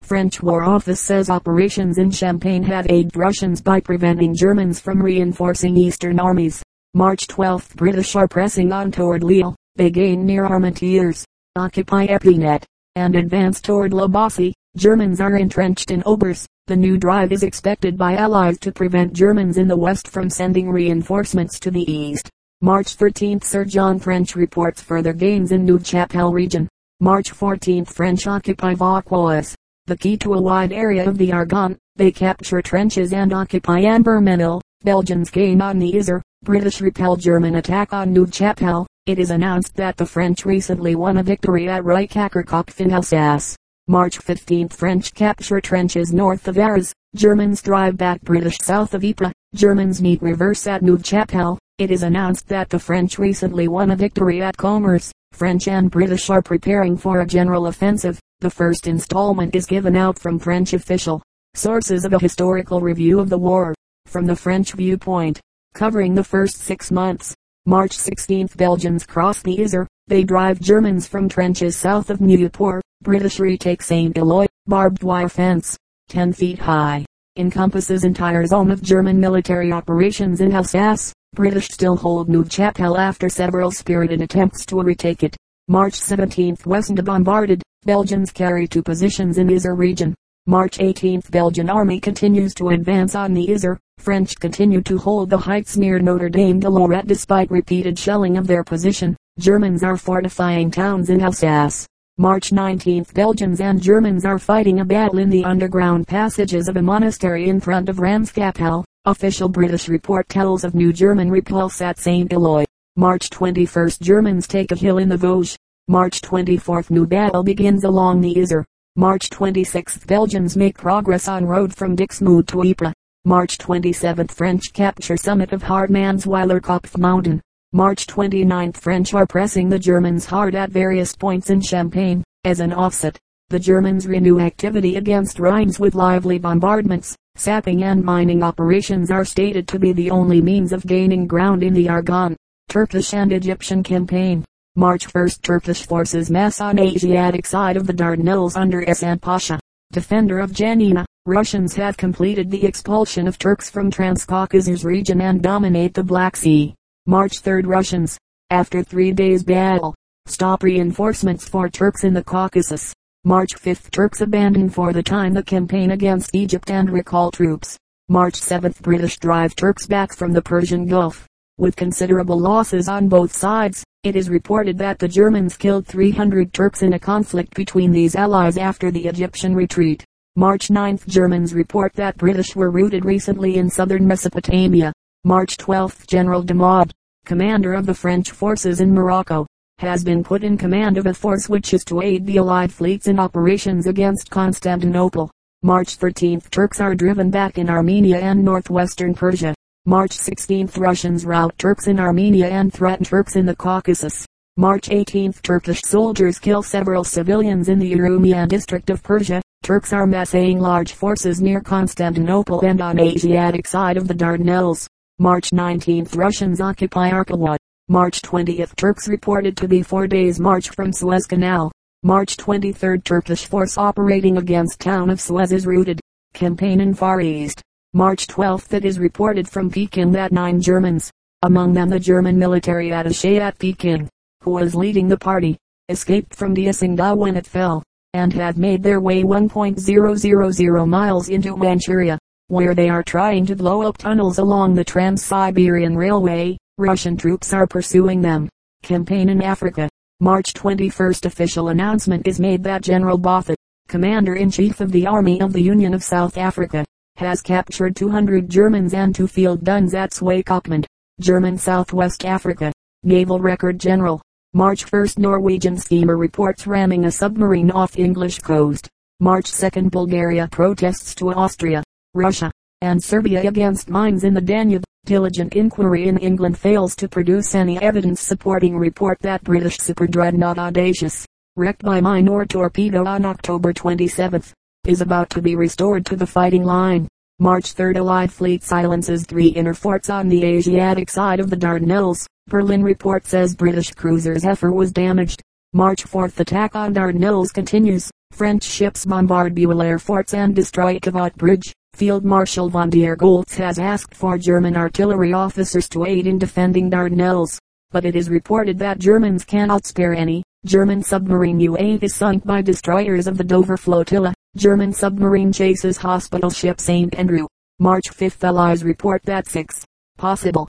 French 0.02 0.42
War 0.42 0.64
Office 0.64 1.00
says 1.00 1.30
operations 1.30 1.96
in 1.96 2.10
Champagne 2.10 2.62
have 2.64 2.90
aided 2.90 3.16
Russians 3.16 3.62
by 3.62 3.80
preventing 3.80 4.34
Germans 4.34 4.80
from 4.80 5.00
reinforcing 5.00 5.76
Eastern 5.76 6.18
armies. 6.18 6.62
March 6.94 7.28
12 7.28 7.74
British 7.76 8.16
are 8.16 8.28
pressing 8.28 8.72
on 8.72 8.90
toward 8.90 9.22
Lille. 9.22 9.54
They 9.76 9.90
gain 9.90 10.26
near 10.26 10.44
Armentières, 10.44 11.24
occupy 11.56 12.06
Epinette, 12.06 12.66
and 12.96 13.14
advance 13.14 13.60
toward 13.60 13.94
La 13.94 14.06
Bassée. 14.06 14.52
Germans 14.76 15.20
are 15.20 15.36
entrenched 15.36 15.90
in 15.90 16.02
Aubers. 16.02 16.46
The 16.66 16.76
new 16.76 16.98
drive 16.98 17.32
is 17.32 17.42
expected 17.42 17.96
by 17.96 18.16
Allies 18.16 18.58
to 18.60 18.72
prevent 18.72 19.12
Germans 19.12 19.56
in 19.56 19.68
the 19.68 19.76
west 19.76 20.08
from 20.08 20.28
sending 20.28 20.68
reinforcements 20.68 21.58
to 21.60 21.70
the 21.70 21.90
east. 21.90 22.28
March 22.60 22.94
13 22.96 23.40
Sir 23.40 23.64
John 23.64 23.98
French 23.98 24.34
reports 24.34 24.82
further 24.82 25.12
gains 25.12 25.52
in 25.52 25.64
Neuve 25.64 25.86
Chapelle 25.86 26.32
region. 26.32 26.68
March 27.00 27.30
14 27.30 27.84
French 27.84 28.26
occupy 28.26 28.74
Vauquois, 28.74 29.54
the 29.86 29.96
key 29.96 30.16
to 30.16 30.34
a 30.34 30.40
wide 30.40 30.72
area 30.72 31.08
of 31.08 31.18
the 31.18 31.32
Argonne. 31.32 31.76
They 31.96 32.12
capture 32.12 32.62
trenches 32.62 33.12
and 33.12 33.32
occupy 33.32 33.82
Embermenil. 33.82 34.60
Belgians 34.84 35.28
gain 35.28 35.60
on 35.60 35.78
the 35.80 35.92
Yser. 35.92 36.20
British 36.44 36.80
repel 36.80 37.16
German 37.16 37.56
attack 37.56 37.92
on 37.92 38.12
Neuve 38.12 38.32
Chapelle. 38.32 38.86
It 39.06 39.18
is 39.18 39.30
announced 39.30 39.74
that 39.74 39.96
the 39.96 40.06
French 40.06 40.44
recently 40.44 40.94
won 40.94 41.16
a 41.16 41.22
victory 41.24 41.68
at 41.68 41.82
Reichackerkopf 41.82 42.80
in 42.80 42.92
Alsace. 42.92 43.56
March 43.88 44.18
15 44.18 44.68
French 44.68 45.12
capture 45.14 45.60
trenches 45.60 46.12
north 46.12 46.46
of 46.46 46.58
Arras. 46.58 46.92
Germans 47.16 47.60
drive 47.60 47.96
back 47.96 48.20
British 48.22 48.58
south 48.58 48.94
of 48.94 49.02
Ypres. 49.02 49.32
Germans 49.56 50.00
meet 50.00 50.22
reverse 50.22 50.68
at 50.68 50.82
Neuve 50.82 51.04
Chapelle. 51.04 51.58
It 51.78 51.90
is 51.90 52.04
announced 52.04 52.46
that 52.48 52.70
the 52.70 52.78
French 52.78 53.18
recently 53.18 53.66
won 53.66 53.90
a 53.90 53.96
victory 53.96 54.40
at 54.40 54.56
Commerce. 54.56 55.10
French 55.32 55.66
and 55.66 55.90
British 55.90 56.30
are 56.30 56.42
preparing 56.42 56.96
for 56.96 57.20
a 57.20 57.26
general 57.26 57.66
offensive. 57.66 58.20
The 58.42 58.50
first 58.50 58.88
installment 58.88 59.54
is 59.54 59.66
given 59.66 59.94
out 59.94 60.18
from 60.18 60.40
French 60.40 60.72
official 60.72 61.22
sources 61.54 62.04
of 62.04 62.12
a 62.12 62.18
historical 62.18 62.80
review 62.80 63.20
of 63.20 63.28
the 63.28 63.38
war. 63.38 63.72
From 64.06 64.26
the 64.26 64.34
French 64.34 64.72
viewpoint, 64.72 65.38
covering 65.74 66.16
the 66.16 66.24
first 66.24 66.56
six 66.56 66.90
months. 66.90 67.36
March 67.66 67.92
16 67.92 68.48
Belgians 68.56 69.06
cross 69.06 69.42
the 69.42 69.56
Yser. 69.56 69.86
They 70.08 70.24
drive 70.24 70.58
Germans 70.58 71.06
from 71.06 71.28
trenches 71.28 71.76
south 71.76 72.10
of 72.10 72.18
Nieuport. 72.18 72.80
British 73.00 73.38
retake 73.38 73.80
St. 73.80 74.18
Eloi. 74.18 74.46
Barbed 74.66 75.04
wire 75.04 75.28
fence, 75.28 75.78
10 76.08 76.32
feet 76.32 76.58
high, 76.58 77.06
encompasses 77.36 78.02
entire 78.02 78.44
zone 78.44 78.72
of 78.72 78.82
German 78.82 79.20
military 79.20 79.70
operations 79.70 80.40
in 80.40 80.50
Alsace. 80.50 81.12
British 81.32 81.68
still 81.68 81.94
hold 81.94 82.28
Neuve 82.28 82.52
Chapelle 82.52 82.98
after 82.98 83.28
several 83.28 83.70
spirited 83.70 84.20
attempts 84.20 84.66
to 84.66 84.82
retake 84.82 85.22
it. 85.22 85.36
March 85.68 85.94
17 85.94 86.56
Westende 86.56 87.04
bombarded. 87.04 87.62
Belgians 87.84 88.32
carry 88.32 88.66
two 88.66 88.82
positions 88.82 89.38
in 89.38 89.46
Yser 89.46 89.78
region. 89.78 90.12
March 90.48 90.80
18 90.80 91.22
Belgian 91.30 91.70
army 91.70 92.00
continues 92.00 92.52
to 92.52 92.70
advance 92.70 93.14
on 93.14 93.32
the 93.32 93.46
Yser. 93.46 93.78
French 93.98 94.34
continue 94.40 94.80
to 94.82 94.98
hold 94.98 95.30
the 95.30 95.38
heights 95.38 95.76
near 95.76 96.00
Notre 96.00 96.28
Dame 96.28 96.58
de 96.58 96.68
Lorette 96.68 97.06
despite 97.06 97.48
repeated 97.48 97.96
shelling 97.96 98.36
of 98.36 98.48
their 98.48 98.64
position. 98.64 99.16
Germans 99.38 99.84
are 99.84 99.96
fortifying 99.96 100.68
towns 100.68 101.10
in 101.10 101.22
Alsace. 101.22 101.86
March 102.18 102.50
19 102.50 103.06
Belgians 103.14 103.60
and 103.60 103.80
Germans 103.80 104.24
are 104.24 104.40
fighting 104.40 104.80
a 104.80 104.84
battle 104.84 105.20
in 105.20 105.30
the 105.30 105.44
underground 105.44 106.08
passages 106.08 106.66
of 106.66 106.76
a 106.76 106.82
monastery 106.82 107.48
in 107.48 107.60
front 107.60 107.88
of 107.88 107.98
Ramskapelle. 107.98 108.82
Official 109.04 109.48
British 109.48 109.88
report 109.88 110.28
tells 110.28 110.64
of 110.64 110.74
new 110.74 110.92
German 110.92 111.30
repulse 111.30 111.80
at 111.80 112.00
St. 112.00 112.32
Eloi. 112.32 112.64
March 112.96 113.30
21 113.30 113.88
Germans 114.02 114.46
take 114.46 114.70
a 114.70 114.76
hill 114.76 114.98
in 114.98 115.08
the 115.08 115.16
Vosges. 115.16 115.56
March 115.88 116.20
24 116.20 116.84
New 116.90 117.06
battle 117.06 117.42
begins 117.42 117.84
along 117.84 118.20
the 118.20 118.34
Yser. 118.34 118.64
March 118.96 119.30
26 119.30 120.04
Belgians 120.04 120.58
make 120.58 120.76
progress 120.76 121.26
on 121.26 121.46
road 121.46 121.74
from 121.74 121.96
Dixmude 121.96 122.46
to 122.48 122.60
Ypres. 122.60 122.92
March 123.24 123.56
27 123.56 124.28
French 124.28 124.74
capture 124.74 125.16
summit 125.16 125.54
of 125.54 125.62
Hartmannsweiler 125.62 126.60
Kopf 126.60 126.98
Mountain. 126.98 127.40
March 127.72 128.06
29 128.06 128.72
French 128.72 129.14
are 129.14 129.26
pressing 129.26 129.70
the 129.70 129.78
Germans 129.78 130.26
hard 130.26 130.54
at 130.54 130.68
various 130.68 131.16
points 131.16 131.48
in 131.48 131.62
Champagne. 131.62 132.22
As 132.44 132.60
an 132.60 132.74
offset, 132.74 133.18
the 133.48 133.58
Germans 133.58 134.06
renew 134.06 134.38
activity 134.38 134.96
against 134.96 135.38
Rheims 135.38 135.80
with 135.80 135.94
lively 135.94 136.38
bombardments. 136.38 137.16
Sapping 137.36 137.84
and 137.84 138.04
mining 138.04 138.42
operations 138.42 139.10
are 139.10 139.24
stated 139.24 139.66
to 139.68 139.78
be 139.78 139.94
the 139.94 140.10
only 140.10 140.42
means 140.42 140.74
of 140.74 140.86
gaining 140.86 141.26
ground 141.26 141.62
in 141.62 141.72
the 141.72 141.88
Argonne. 141.88 142.36
Turkish 142.72 143.12
and 143.12 143.34
Egyptian 143.34 143.82
campaign. 143.82 144.42
March 144.76 145.04
1 145.14 145.28
Turkish 145.42 145.86
forces 145.86 146.30
mass 146.30 146.58
on 146.58 146.78
Asiatic 146.78 147.44
side 147.44 147.76
of 147.76 147.86
the 147.86 147.92
Dardanelles 147.92 148.56
under 148.56 148.80
Hasan 148.80 149.18
Pasha, 149.18 149.60
defender 149.90 150.38
of 150.38 150.54
Janina. 150.54 151.04
Russians 151.26 151.76
have 151.76 151.98
completed 151.98 152.50
the 152.50 152.64
expulsion 152.64 153.28
of 153.28 153.36
Turks 153.36 153.68
from 153.68 153.90
Transcaucasus 153.90 154.86
region 154.86 155.20
and 155.20 155.42
dominate 155.42 155.92
the 155.92 156.02
Black 156.02 156.34
Sea. 156.34 156.74
March 157.04 157.40
3 157.40 157.60
Russians, 157.64 158.16
after 158.48 158.82
three 158.82 159.12
days 159.12 159.44
battle, 159.44 159.94
stop 160.24 160.62
reinforcements 160.62 161.46
for 161.46 161.68
Turks 161.68 162.04
in 162.04 162.14
the 162.14 162.24
Caucasus. 162.24 162.94
March 163.24 163.52
5 163.52 163.90
Turks 163.90 164.22
abandon 164.22 164.70
for 164.70 164.94
the 164.94 165.02
time 165.02 165.34
the 165.34 165.42
campaign 165.42 165.90
against 165.90 166.34
Egypt 166.34 166.70
and 166.70 166.88
recall 166.88 167.30
troops. 167.30 167.76
March 168.08 168.36
7 168.36 168.74
British 168.80 169.18
drive 169.18 169.54
Turks 169.54 169.86
back 169.86 170.16
from 170.16 170.32
the 170.32 170.40
Persian 170.40 170.86
Gulf. 170.86 171.28
With 171.62 171.76
considerable 171.76 172.40
losses 172.40 172.88
on 172.88 173.06
both 173.06 173.32
sides, 173.32 173.84
it 174.02 174.16
is 174.16 174.28
reported 174.28 174.76
that 174.78 174.98
the 174.98 175.06
Germans 175.06 175.56
killed 175.56 175.86
300 175.86 176.52
Turks 176.52 176.82
in 176.82 176.94
a 176.94 176.98
conflict 176.98 177.54
between 177.54 177.92
these 177.92 178.16
allies 178.16 178.58
after 178.58 178.90
the 178.90 179.06
Egyptian 179.06 179.54
retreat. 179.54 180.04
March 180.34 180.70
9 180.70 180.98
Germans 181.06 181.54
report 181.54 181.92
that 181.92 182.16
British 182.16 182.56
were 182.56 182.72
routed 182.72 183.04
recently 183.04 183.58
in 183.58 183.70
southern 183.70 184.04
Mesopotamia. 184.04 184.92
March 185.22 185.56
12 185.56 186.04
General 186.08 186.42
D'Amade, 186.42 186.90
commander 187.26 187.74
of 187.74 187.86
the 187.86 187.94
French 187.94 188.32
forces 188.32 188.80
in 188.80 188.92
Morocco, 188.92 189.46
has 189.78 190.02
been 190.02 190.24
put 190.24 190.42
in 190.42 190.58
command 190.58 190.98
of 190.98 191.06
a 191.06 191.14
force 191.14 191.48
which 191.48 191.72
is 191.72 191.84
to 191.84 192.02
aid 192.02 192.26
the 192.26 192.38
Allied 192.38 192.72
fleets 192.72 193.06
in 193.06 193.20
operations 193.20 193.86
against 193.86 194.30
Constantinople. 194.30 195.30
March 195.62 195.94
13 195.94 196.40
Turks 196.50 196.80
are 196.80 196.96
driven 196.96 197.30
back 197.30 197.56
in 197.56 197.70
Armenia 197.70 198.18
and 198.18 198.44
northwestern 198.44 199.14
Persia. 199.14 199.54
March 199.84 200.12
16 200.12 200.70
Russians 200.76 201.26
rout 201.26 201.58
Turks 201.58 201.88
in 201.88 201.98
Armenia 201.98 202.46
and 202.46 202.72
threaten 202.72 203.04
Turks 203.04 203.34
in 203.34 203.46
the 203.46 203.56
Caucasus. 203.56 204.24
March 204.56 204.88
18 204.88 205.32
Turkish 205.32 205.80
soldiers 205.82 206.38
kill 206.38 206.62
several 206.62 207.02
civilians 207.02 207.68
in 207.68 207.80
the 207.80 207.92
Urumia 207.92 208.46
district 208.46 208.90
of 208.90 209.02
Persia. 209.02 209.42
Turks 209.64 209.92
are 209.92 210.06
massing 210.06 210.60
large 210.60 210.92
forces 210.92 211.42
near 211.42 211.60
Constantinople 211.60 212.60
and 212.60 212.80
on 212.80 213.00
Asiatic 213.00 213.66
side 213.66 213.96
of 213.96 214.06
the 214.06 214.14
Dardanelles. 214.14 214.86
March 215.18 215.52
19 215.52 216.06
Russians 216.14 216.60
occupy 216.60 217.10
Arkawa. 217.10 217.56
March 217.88 218.22
20th 218.22 218.76
Turks 218.76 219.08
reported 219.08 219.56
to 219.56 219.66
be 219.66 219.82
four 219.82 220.06
days 220.06 220.38
march 220.38 220.70
from 220.70 220.92
Suez 220.92 221.26
Canal. 221.26 221.72
March 222.04 222.36
23rd 222.36 223.02
Turkish 223.02 223.46
force 223.46 223.76
operating 223.76 224.36
against 224.36 224.78
town 224.78 225.10
of 225.10 225.20
Suez 225.20 225.50
is 225.50 225.66
routed. 225.66 225.98
Campaign 226.34 226.80
in 226.80 226.94
Far 226.94 227.20
East. 227.20 227.60
March 227.94 228.26
12th 228.26 228.72
it 228.72 228.86
is 228.86 228.98
reported 228.98 229.46
from 229.46 229.68
Peking 229.68 230.12
that 230.12 230.32
nine 230.32 230.58
Germans, 230.58 231.10
among 231.42 231.74
them 231.74 231.90
the 231.90 232.00
German 232.00 232.38
military 232.38 232.88
attaché 232.88 233.38
at 233.38 233.58
Peking, 233.58 234.08
who 234.40 234.52
was 234.52 234.74
leading 234.74 235.08
the 235.08 235.18
party, 235.18 235.58
escaped 235.90 236.34
from 236.34 236.54
the 236.54 236.68
Tsingtao 236.68 237.14
when 237.18 237.36
it 237.36 237.46
fell, 237.46 237.82
and 238.14 238.32
have 238.32 238.56
made 238.56 238.82
their 238.82 238.98
way 238.98 239.22
1.000 239.24 240.88
miles 240.88 241.28
into 241.28 241.54
Manchuria, 241.54 242.18
where 242.46 242.74
they 242.74 242.88
are 242.88 243.02
trying 243.02 243.44
to 243.44 243.54
blow 243.54 243.82
up 243.82 243.98
tunnels 243.98 244.38
along 244.38 244.72
the 244.72 244.84
Trans-Siberian 244.84 245.94
Railway. 245.94 246.56
Russian 246.78 247.14
troops 247.14 247.52
are 247.52 247.66
pursuing 247.66 248.22
them. 248.22 248.48
Campaign 248.82 249.28
in 249.28 249.42
Africa. 249.42 249.90
March 250.18 250.54
21st 250.54 251.26
official 251.26 251.68
announcement 251.68 252.26
is 252.26 252.40
made 252.40 252.64
that 252.64 252.80
General 252.80 253.18
Botha, 253.18 253.54
Commander-in-Chief 253.88 254.80
of 254.80 254.92
the 254.92 255.06
Army 255.06 255.42
of 255.42 255.52
the 255.52 255.60
Union 255.60 255.92
of 255.92 256.02
South 256.02 256.38
Africa, 256.38 256.86
has 257.16 257.42
captured 257.42 257.96
200 257.96 258.48
Germans 258.48 258.94
and 258.94 259.14
two 259.14 259.26
field 259.26 259.64
guns 259.64 259.94
at 259.94 260.10
Swakopmund, 260.12 260.86
German 261.20 261.58
Southwest 261.58 262.24
Africa. 262.24 262.72
Naval 263.04 263.40
Record 263.40 263.80
General. 263.80 264.22
March 264.54 264.86
1st 264.86 265.18
Norwegian 265.18 265.76
steamer 265.76 266.16
reports 266.16 266.68
ramming 266.68 267.06
a 267.06 267.10
submarine 267.10 267.70
off 267.72 267.98
English 267.98 268.38
coast. 268.38 268.88
March 269.18 269.46
2nd 269.46 269.90
Bulgaria 269.90 270.46
protests 270.46 271.12
to 271.16 271.32
Austria, 271.32 271.82
Russia, 272.14 272.48
and 272.80 273.02
Serbia 273.02 273.48
against 273.48 273.90
mines 273.90 274.22
in 274.22 274.34
the 274.34 274.40
Danube. 274.40 274.84
Diligent 275.04 275.54
inquiry 275.54 276.06
in 276.06 276.16
England 276.18 276.56
fails 276.56 276.94
to 276.94 277.08
produce 277.08 277.56
any 277.56 277.76
evidence 277.82 278.20
supporting 278.20 278.76
report 278.76 279.18
that 279.22 279.42
British 279.42 279.78
super 279.78 280.06
dreadnought 280.06 280.58
Audacious, 280.58 281.26
wrecked 281.56 281.82
by 281.82 282.00
mine 282.00 282.28
or 282.28 282.46
torpedo 282.46 283.04
on 283.04 283.24
October 283.24 283.72
27, 283.72 284.44
is 284.84 285.00
about 285.00 285.30
to 285.30 285.40
be 285.40 285.54
restored 285.54 286.04
to 286.04 286.16
the 286.16 286.26
fighting 286.26 286.64
line. 286.64 287.06
March 287.38 287.74
3rd 287.74 287.98
Allied 287.98 288.32
fleet 288.32 288.64
silences 288.64 289.24
three 289.24 289.46
inner 289.46 289.74
forts 289.74 290.10
on 290.10 290.28
the 290.28 290.44
Asiatic 290.44 291.08
side 291.08 291.38
of 291.38 291.50
the 291.50 291.56
Dardanelles. 291.56 292.26
Berlin 292.48 292.82
report 292.82 293.24
says 293.24 293.54
British 293.54 293.92
cruiser 293.92 294.36
Zephyr 294.36 294.72
was 294.72 294.90
damaged. 294.90 295.40
March 295.72 296.02
4th 296.02 296.40
attack 296.40 296.74
on 296.74 296.92
Dardanelles 296.92 297.52
continues. 297.52 298.10
French 298.32 298.64
ships 298.64 299.04
bombard 299.04 299.54
Bulair 299.54 300.00
forts 300.00 300.34
and 300.34 300.52
destroy 300.52 300.98
Kavak 300.98 301.36
Bridge. 301.36 301.72
Field 301.94 302.24
Marshal 302.24 302.68
von 302.68 302.90
der 302.90 303.14
Goltz 303.14 303.54
has 303.54 303.78
asked 303.78 304.16
for 304.16 304.36
German 304.36 304.76
artillery 304.76 305.32
officers 305.32 305.88
to 305.90 306.06
aid 306.06 306.26
in 306.26 306.38
defending 306.38 306.90
Dardanelles, 306.90 307.56
but 307.92 308.04
it 308.04 308.16
is 308.16 308.28
reported 308.28 308.80
that 308.80 308.98
Germans 308.98 309.44
cannot 309.44 309.86
spare 309.86 310.12
any. 310.12 310.42
German 310.64 311.02
submarine 311.02 311.58
U-8 311.58 312.04
is 312.04 312.14
sunk 312.14 312.44
by 312.44 312.62
destroyers 312.62 313.26
of 313.26 313.36
the 313.36 313.42
Dover 313.42 313.76
flotilla. 313.76 314.32
German 314.56 314.92
submarine 314.92 315.52
chases 315.52 315.96
hospital 315.96 316.50
ship 316.50 316.80
St. 316.80 317.12
Andrew. 317.16 317.48
March 317.80 318.04
5th 318.12 318.44
Allies 318.44 318.84
report 318.84 319.24
that 319.24 319.48
six 319.48 319.84
possible 320.18 320.68